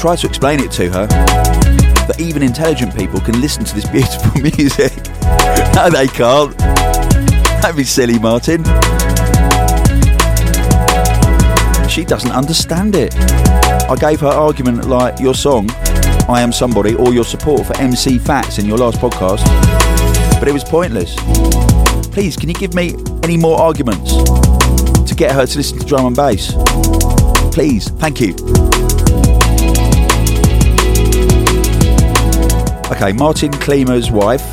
Tried 0.00 0.16
to 0.16 0.26
explain 0.26 0.58
it 0.60 0.72
to 0.72 0.88
her 0.88 1.06
that 1.06 2.16
even 2.18 2.42
intelligent 2.42 2.96
people 2.96 3.20
can 3.20 3.38
listen 3.38 3.62
to 3.62 3.74
this 3.74 3.86
beautiful 3.86 4.32
music. 4.56 4.96
no, 5.74 5.90
they 5.90 6.06
can't. 6.08 6.56
That'd 7.60 7.76
be 7.76 7.84
silly, 7.84 8.18
Martin. 8.18 8.64
She 11.86 12.06
doesn't 12.06 12.30
understand 12.30 12.96
it. 12.96 13.14
I 13.14 13.96
gave 14.00 14.20
her 14.20 14.28
argument 14.28 14.88
like 14.88 15.20
your 15.20 15.34
song, 15.34 15.68
I 16.30 16.40
Am 16.40 16.50
Somebody, 16.50 16.94
or 16.94 17.12
your 17.12 17.24
support 17.24 17.66
for 17.66 17.76
MC 17.76 18.18
Fats 18.18 18.58
in 18.58 18.64
your 18.64 18.78
last 18.78 18.98
podcast, 19.00 19.44
but 20.40 20.48
it 20.48 20.52
was 20.52 20.64
pointless. 20.64 21.14
Please, 22.10 22.38
can 22.38 22.48
you 22.48 22.54
give 22.54 22.72
me 22.72 22.94
any 23.22 23.36
more 23.36 23.60
arguments 23.60 24.14
to 25.06 25.14
get 25.14 25.32
her 25.32 25.44
to 25.44 25.58
listen 25.58 25.78
to 25.78 25.84
drum 25.84 26.06
and 26.06 26.16
bass? 26.16 26.54
Please, 27.52 27.90
thank 27.90 28.18
you. 28.18 28.69
Okay, 32.92 33.12
Martin 33.12 33.52
Klima's 33.52 34.10
wife. 34.10 34.44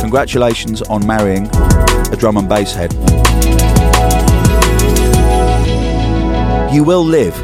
Congratulations 0.00 0.80
on 0.82 1.06
marrying 1.06 1.46
a 1.54 2.16
drum 2.16 2.38
and 2.38 2.48
bass 2.48 2.74
head. 2.74 2.92
You 6.72 6.82
will 6.82 7.04
live 7.04 7.36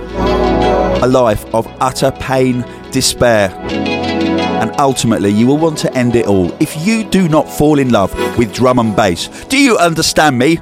a 1.02 1.06
life 1.06 1.44
of 1.54 1.66
utter 1.80 2.10
pain, 2.12 2.64
despair, 2.90 3.50
and 3.60 4.72
ultimately 4.80 5.30
you 5.30 5.46
will 5.46 5.58
want 5.58 5.76
to 5.78 5.94
end 5.94 6.16
it 6.16 6.26
all 6.26 6.50
if 6.60 6.86
you 6.86 7.04
do 7.04 7.28
not 7.28 7.48
fall 7.48 7.78
in 7.78 7.90
love 7.90 8.12
with 8.38 8.52
drum 8.54 8.78
and 8.78 8.96
bass. 8.96 9.28
Do 9.46 9.58
you 9.58 9.76
understand 9.76 10.38
me? 10.38 10.58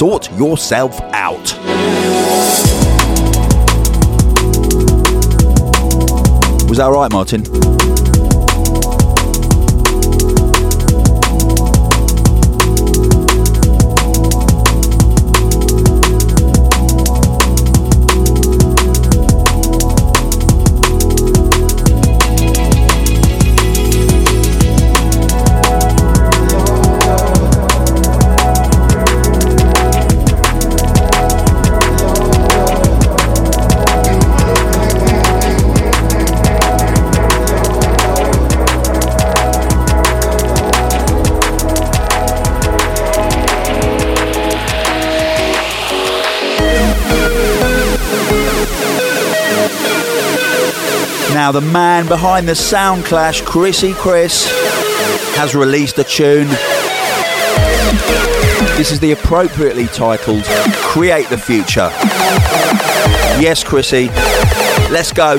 Sort 0.00 0.32
yourself 0.38 0.98
out. 1.12 1.36
Was 6.70 6.78
that 6.78 6.88
right, 6.90 7.12
Martin? 7.12 7.79
Now, 51.40 51.52
the 51.52 51.62
man 51.62 52.06
behind 52.06 52.46
the 52.46 52.54
sound 52.54 53.06
clash, 53.06 53.40
Crissy 53.40 53.94
Criss, 53.94 54.46
has 55.38 55.54
released 55.54 55.98
a 55.98 56.04
tune. 56.04 56.48
This 58.76 58.92
is 58.92 59.00
the 59.00 59.12
appropriately 59.12 59.86
titled 59.86 60.44
Create 60.44 61.30
the 61.30 61.38
Future. 61.38 61.88
Yes, 63.40 63.64
Crissy, 63.64 64.08
let's 64.90 65.12
go. 65.12 65.38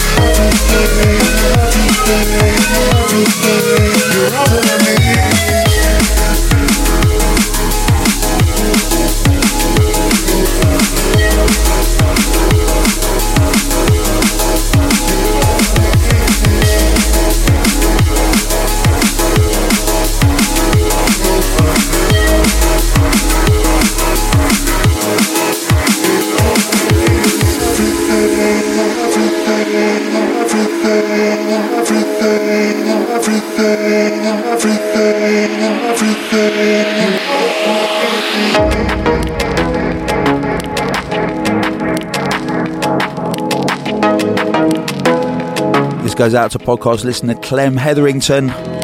goes 46.31 46.35
out 46.35 46.51
to 46.51 46.59
podcast 46.59 47.03
listener 47.03 47.35
Clem 47.35 47.75
Hetherington. 47.75 48.80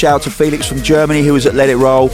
Shout 0.00 0.14
out 0.14 0.22
to 0.22 0.30
Felix 0.30 0.66
from 0.66 0.80
Germany 0.80 1.22
who 1.22 1.34
was 1.34 1.44
at 1.44 1.54
Let 1.54 1.68
It 1.68 1.76
Roll. 1.76 2.08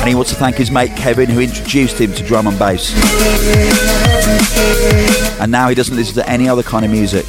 And 0.00 0.08
he 0.08 0.16
wants 0.16 0.30
to 0.30 0.36
thank 0.36 0.56
his 0.56 0.72
mate 0.72 0.96
Kevin 0.96 1.30
who 1.30 1.38
introduced 1.38 2.00
him 2.00 2.12
to 2.14 2.24
drum 2.24 2.48
and 2.48 2.58
bass. 2.58 2.92
And 5.40 5.52
now 5.52 5.68
he 5.68 5.76
doesn't 5.76 5.94
listen 5.94 6.16
to 6.16 6.28
any 6.28 6.48
other 6.48 6.64
kind 6.64 6.84
of 6.84 6.90
music. 6.90 7.24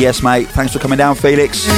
Yes, 0.00 0.20
mate. 0.20 0.48
Thanks 0.48 0.72
for 0.72 0.80
coming 0.80 0.98
down, 0.98 1.14
Felix. 1.14 1.68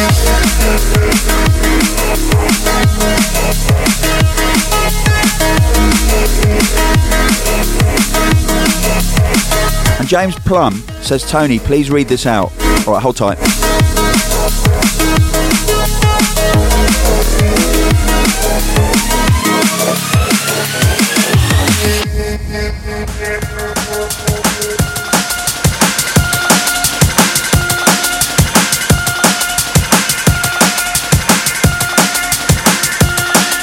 And 10.04 10.10
James 10.10 10.38
Plum 10.40 10.74
says, 11.00 11.22
Tony, 11.22 11.58
please 11.58 11.90
read 11.90 12.08
this 12.08 12.26
out. 12.26 12.52
All 12.86 12.92
right, 12.92 13.02
hold 13.02 13.16
tight. 13.16 13.38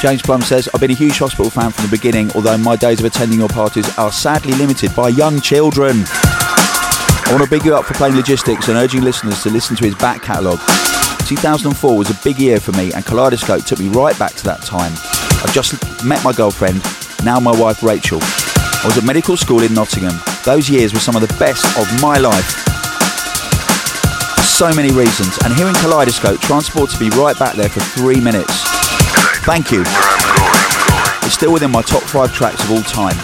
James 0.00 0.20
Plum 0.22 0.42
says, 0.42 0.68
I've 0.74 0.80
been 0.80 0.90
a 0.90 0.94
huge 0.94 1.18
hospital 1.18 1.48
fan 1.48 1.70
from 1.70 1.84
the 1.84 1.96
beginning, 1.96 2.32
although 2.34 2.58
my 2.58 2.74
days 2.74 2.98
of 2.98 3.06
attending 3.06 3.38
your 3.38 3.48
parties 3.48 3.96
are 3.96 4.10
sadly 4.10 4.54
limited 4.54 4.92
by 4.96 5.10
young 5.10 5.40
children. 5.40 6.04
I 7.32 7.34
want 7.34 7.44
to 7.44 7.50
big 7.50 7.64
you 7.64 7.74
up 7.74 7.86
for 7.86 7.94
playing 7.94 8.14
logistics 8.14 8.68
and 8.68 8.76
urging 8.76 9.00
listeners 9.00 9.42
to 9.42 9.48
listen 9.48 9.74
to 9.76 9.86
his 9.86 9.94
back 9.94 10.20
catalogue. 10.20 10.60
2004 11.24 11.96
was 11.96 12.10
a 12.10 12.22
big 12.22 12.38
year 12.38 12.60
for 12.60 12.72
me, 12.72 12.92
and 12.92 13.06
Kaleidoscope 13.06 13.64
took 13.64 13.78
me 13.78 13.88
right 13.88 14.16
back 14.18 14.34
to 14.34 14.44
that 14.44 14.60
time. 14.60 14.92
I 15.42 15.50
just 15.50 15.72
met 16.04 16.22
my 16.22 16.34
girlfriend, 16.34 16.82
now 17.24 17.40
my 17.40 17.58
wife 17.58 17.82
Rachel. 17.82 18.18
I 18.20 18.82
was 18.84 18.98
at 18.98 19.04
medical 19.04 19.38
school 19.38 19.62
in 19.62 19.72
Nottingham. 19.72 20.20
Those 20.44 20.68
years 20.68 20.92
were 20.92 21.00
some 21.00 21.16
of 21.16 21.22
the 21.22 21.34
best 21.38 21.64
of 21.78 21.88
my 22.02 22.18
life. 22.18 22.50
So 24.44 24.70
many 24.74 24.92
reasons, 24.92 25.38
and 25.42 25.54
hearing 25.54 25.74
Kaleidoscope 25.76 26.38
transported 26.40 27.00
me 27.00 27.08
right 27.16 27.38
back 27.38 27.56
there 27.56 27.70
for 27.70 27.80
three 27.80 28.20
minutes. 28.20 28.52
Thank 29.48 29.72
you. 29.72 29.80
It's 31.24 31.32
still 31.32 31.54
within 31.54 31.70
my 31.70 31.80
top 31.80 32.02
five 32.02 32.34
tracks 32.34 32.62
of 32.62 32.72
all 32.72 32.82
time. 32.82 33.16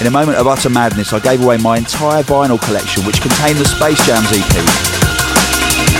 In 0.00 0.08
a 0.08 0.10
moment 0.10 0.38
of 0.38 0.46
utter 0.46 0.68
madness, 0.68 1.12
I 1.12 1.20
gave 1.20 1.42
away 1.42 1.56
my 1.56 1.78
entire 1.78 2.22
vinyl 2.22 2.60
collection, 2.60 3.04
which 3.06 3.20
contained 3.20 3.58
the 3.58 3.64
Space 3.64 4.04
Jams 4.04 4.28
EP. 4.32 4.54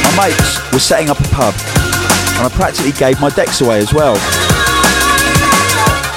My 0.02 0.28
mates 0.28 0.72
were 0.72 0.78
setting 0.78 1.10
up 1.10 1.18
a 1.20 1.28
pub, 1.30 1.54
and 2.36 2.46
I 2.46 2.50
practically 2.52 2.92
gave 2.92 3.20
my 3.20 3.30
decks 3.30 3.60
away 3.60 3.78
as 3.78 3.94
well. 3.94 4.16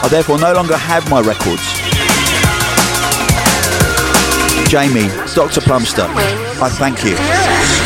I 0.04 0.08
therefore 0.10 0.40
no 0.40 0.54
longer 0.54 0.76
have 0.76 1.10
my 1.10 1.22
records. 1.22 1.64
Jamie, 4.70 5.08
Dr. 5.34 5.62
Plumster, 5.62 6.08
I 6.08 6.70
thank 6.70 7.06
you. 7.06 7.77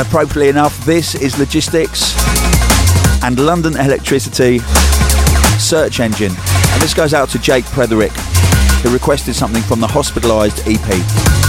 And 0.00 0.08
appropriately 0.08 0.48
enough, 0.48 0.82
this 0.86 1.14
is 1.14 1.38
Logistics 1.38 2.14
and 3.22 3.38
London 3.38 3.74
Electricity 3.74 4.60
Search 5.58 6.00
Engine. 6.00 6.32
And 6.32 6.80
this 6.80 6.94
goes 6.94 7.12
out 7.12 7.28
to 7.30 7.38
Jake 7.38 7.66
Pretherick, 7.66 8.16
who 8.82 8.90
requested 8.94 9.34
something 9.34 9.62
from 9.62 9.78
the 9.78 9.86
Hospitalised 9.86 10.62
EP. 10.64 11.39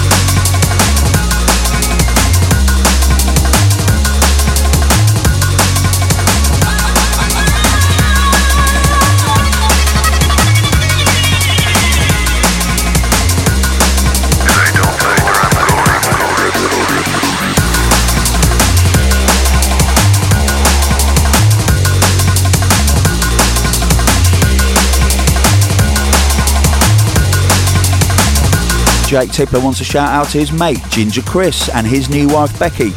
Jake 29.11 29.29
Tippler 29.31 29.61
wants 29.61 29.81
a 29.81 29.83
shout 29.83 30.07
out 30.07 30.29
to 30.29 30.37
his 30.37 30.53
mate 30.53 30.79
Ginger 30.89 31.21
Chris 31.23 31.67
and 31.75 31.85
his 31.85 32.09
new 32.09 32.29
wife 32.29 32.57
Becky 32.57 32.93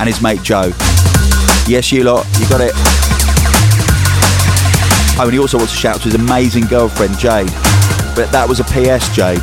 and 0.00 0.08
his 0.08 0.22
mate 0.22 0.42
Joe. 0.42 0.72
Yes, 1.68 1.92
you 1.92 2.04
lot, 2.04 2.24
you 2.40 2.48
got 2.48 2.62
it. 2.62 2.72
Oh, 5.18 5.24
and 5.24 5.32
he 5.34 5.38
also 5.38 5.58
wants 5.58 5.74
to 5.74 5.78
shout 5.78 5.96
out 5.96 6.00
to 6.00 6.08
his 6.08 6.14
amazing 6.14 6.64
girlfriend 6.68 7.18
Jade. 7.18 7.50
But 8.16 8.32
that 8.32 8.46
was 8.48 8.60
a 8.60 8.64
PS, 8.64 9.14
Jade. 9.14 9.42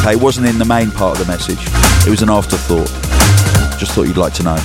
Okay, 0.00 0.12
it 0.12 0.18
wasn't 0.18 0.46
in 0.46 0.56
the 0.56 0.64
main 0.64 0.90
part 0.90 1.20
of 1.20 1.26
the 1.26 1.30
message. 1.30 1.60
It 2.06 2.10
was 2.10 2.22
an 2.22 2.30
afterthought. 2.30 2.88
Just 3.78 3.92
thought 3.92 4.04
you'd 4.04 4.16
like 4.16 4.32
to 4.32 4.44
know. 4.44 4.56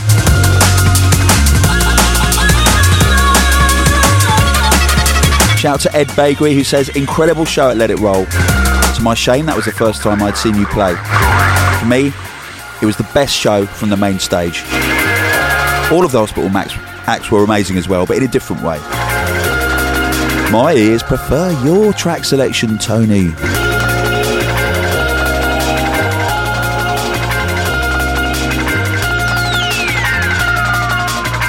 Shout 5.57 5.73
out 5.73 5.81
to 5.81 5.93
Ed 5.93 6.15
Bakery 6.15 6.53
who 6.53 6.63
says, 6.63 6.87
incredible 6.95 7.43
show 7.43 7.69
at 7.69 7.75
Let 7.75 7.91
It 7.91 7.99
Roll. 7.99 8.25
To 9.01 9.05
my 9.05 9.15
shame, 9.15 9.47
that 9.47 9.55
was 9.55 9.65
the 9.65 9.71
first 9.71 10.03
time 10.03 10.21
I'd 10.21 10.37
seen 10.37 10.53
you 10.53 10.67
play. 10.67 10.93
For 11.79 11.87
me, 11.87 12.13
it 12.83 12.85
was 12.85 12.97
the 12.97 13.09
best 13.15 13.35
show 13.35 13.65
from 13.65 13.89
the 13.89 13.97
main 13.97 14.19
stage. 14.19 14.61
All 15.91 16.05
of 16.05 16.11
the 16.11 16.19
Hospital 16.19 16.49
Max 16.49 16.75
acts 17.07 17.31
were 17.31 17.43
amazing 17.43 17.77
as 17.77 17.89
well, 17.89 18.05
but 18.05 18.17
in 18.17 18.21
a 18.21 18.27
different 18.27 18.61
way. 18.61 18.77
My 20.51 20.75
ears 20.77 21.01
prefer 21.01 21.49
your 21.65 21.93
track 21.93 22.25
selection, 22.25 22.77
Tony. 22.77 23.33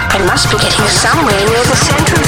It 0.09 0.25
must 0.25 0.51
be 0.51 0.57
getting 0.57 0.87
somewhere 0.89 1.37
near 1.37 1.65
the 1.69 1.77
center 1.77 2.22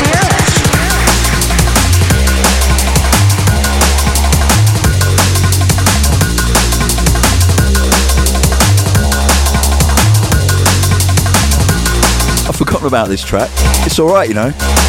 about 12.85 13.09
this 13.09 13.23
track. 13.25 13.51
It's 13.87 13.99
alright, 13.99 14.29
you 14.29 14.35
know. 14.35 14.84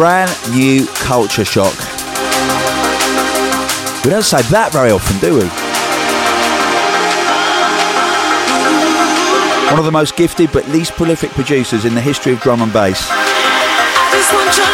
Brand 0.00 0.32
new 0.50 0.86
culture 0.94 1.44
shock. 1.44 1.76
We 4.02 4.10
don't 4.10 4.22
say 4.22 4.40
that 4.48 4.70
very 4.72 4.92
often, 4.92 5.18
do 5.20 5.34
we? 5.34 5.44
One 9.68 9.78
of 9.78 9.84
the 9.84 9.92
most 9.92 10.16
gifted 10.16 10.52
but 10.52 10.66
least 10.68 10.92
prolific 10.92 11.32
producers 11.32 11.84
in 11.84 11.94
the 11.94 12.00
history 12.00 12.32
of 12.32 12.40
drum 12.40 12.62
and 12.62 12.72
bass. 12.72 13.08
I 13.10 14.08
just 14.14 14.32
want 14.32 14.56
your 14.56 14.72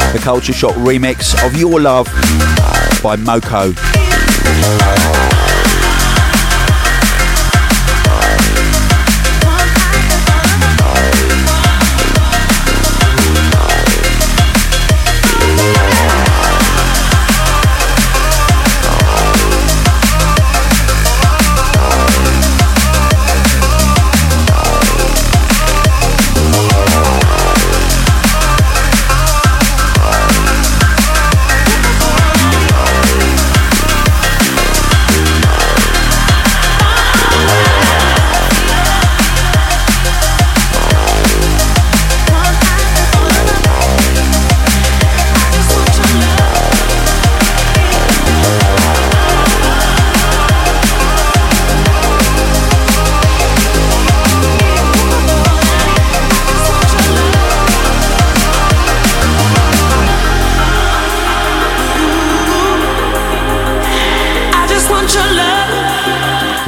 love. 0.00 0.14
The 0.14 0.18
Culture 0.20 0.54
Shock 0.54 0.74
remix 0.76 1.34
of 1.46 1.54
Your 1.58 1.78
Love 1.78 2.06
by 3.02 3.16
Moko. 3.16 3.74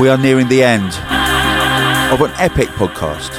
We 0.07 0.11
are 0.11 0.17
nearing 0.17 0.47
the 0.47 0.63
end 0.63 0.95
of 2.13 2.21
an 2.21 2.31
epic 2.39 2.69
podcast. 2.79 3.35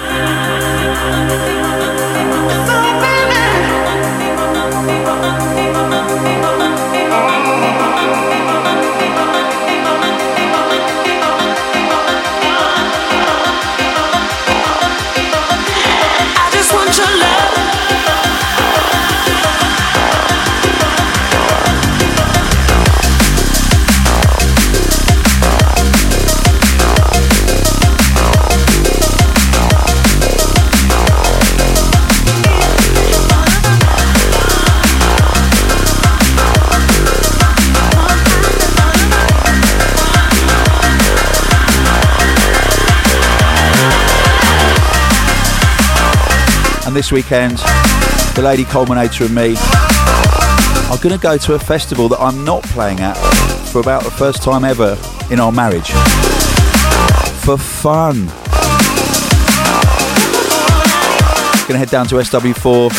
This 46.97 47.11
weekend, 47.11 47.59
the 48.33 48.41
Lady 48.43 48.63
Culminator 48.63 49.27
and 49.27 49.35
me 49.35 49.53
are 50.89 50.97
going 50.97 51.15
to 51.15 51.21
go 51.21 51.37
to 51.37 51.53
a 51.53 51.59
festival 51.59 52.09
that 52.09 52.19
I'm 52.19 52.43
not 52.43 52.63
playing 52.63 53.01
at 53.01 53.13
for 53.71 53.79
about 53.81 54.03
the 54.03 54.09
first 54.09 54.41
time 54.41 54.63
ever 54.65 54.97
in 55.29 55.39
our 55.39 55.51
marriage. 55.51 55.91
For 57.45 57.55
fun. 57.55 58.25
Going 61.67 61.73
to 61.73 61.77
head 61.77 61.91
down 61.91 62.07
to 62.07 62.15
SW4. 62.15 62.89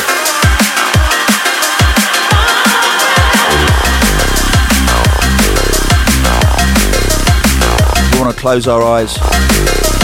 We 8.13 8.21
want 8.21 8.33
to 8.33 8.41
close 8.41 8.69
our 8.69 8.81
eyes 8.81 9.19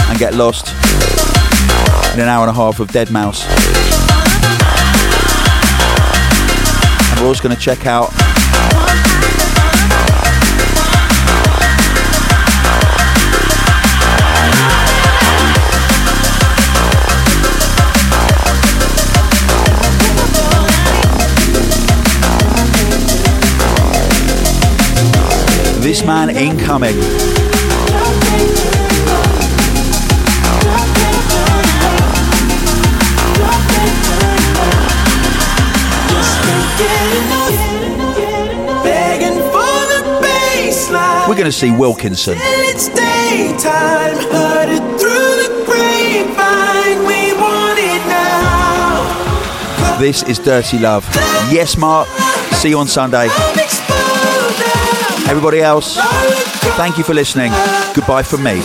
and 0.09 0.19
get 0.19 0.33
lost 0.33 0.75
in 2.15 2.21
an 2.21 2.29
hour 2.29 2.47
and 2.47 2.49
a 2.49 2.53
half 2.53 2.79
of 2.79 2.87
deadmau5. 2.91 3.45
And 7.11 7.19
we're 7.19 7.27
also 7.27 7.43
going 7.43 7.53
to 7.53 7.61
check 7.61 7.85
out 7.85 8.09
This 25.81 26.05
Man 26.05 26.29
Incoming. 26.29 27.44
We're 41.35 41.39
going 41.39 41.51
to 41.51 41.57
see 41.57 41.69
Wilkinson. 41.71 42.37
It's 42.39 42.87
daytime, 42.87 44.15
heard 44.31 44.69
it 44.69 44.79
through 44.97 45.35
the 45.43 45.65
grapevine. 45.65 47.05
We 47.05 47.33
want 47.33 47.77
it 47.77 47.99
now. 48.07 49.99
This 49.99 50.23
is 50.23 50.39
Dirty 50.39 50.79
Love. 50.79 51.05
Yes, 51.51 51.75
Mark. 51.75 52.07
See 52.53 52.69
you 52.69 52.79
on 52.79 52.87
Sunday. 52.87 53.27
Come 53.27 53.59
explode 53.59 54.55
now. 54.59 55.29
Everybody 55.29 55.59
else, 55.59 55.97
thank 56.77 56.97
you 56.97 57.03
for 57.03 57.13
listening. 57.13 57.51
Goodbye 57.93 58.23
from 58.23 58.41
me. 58.41 58.61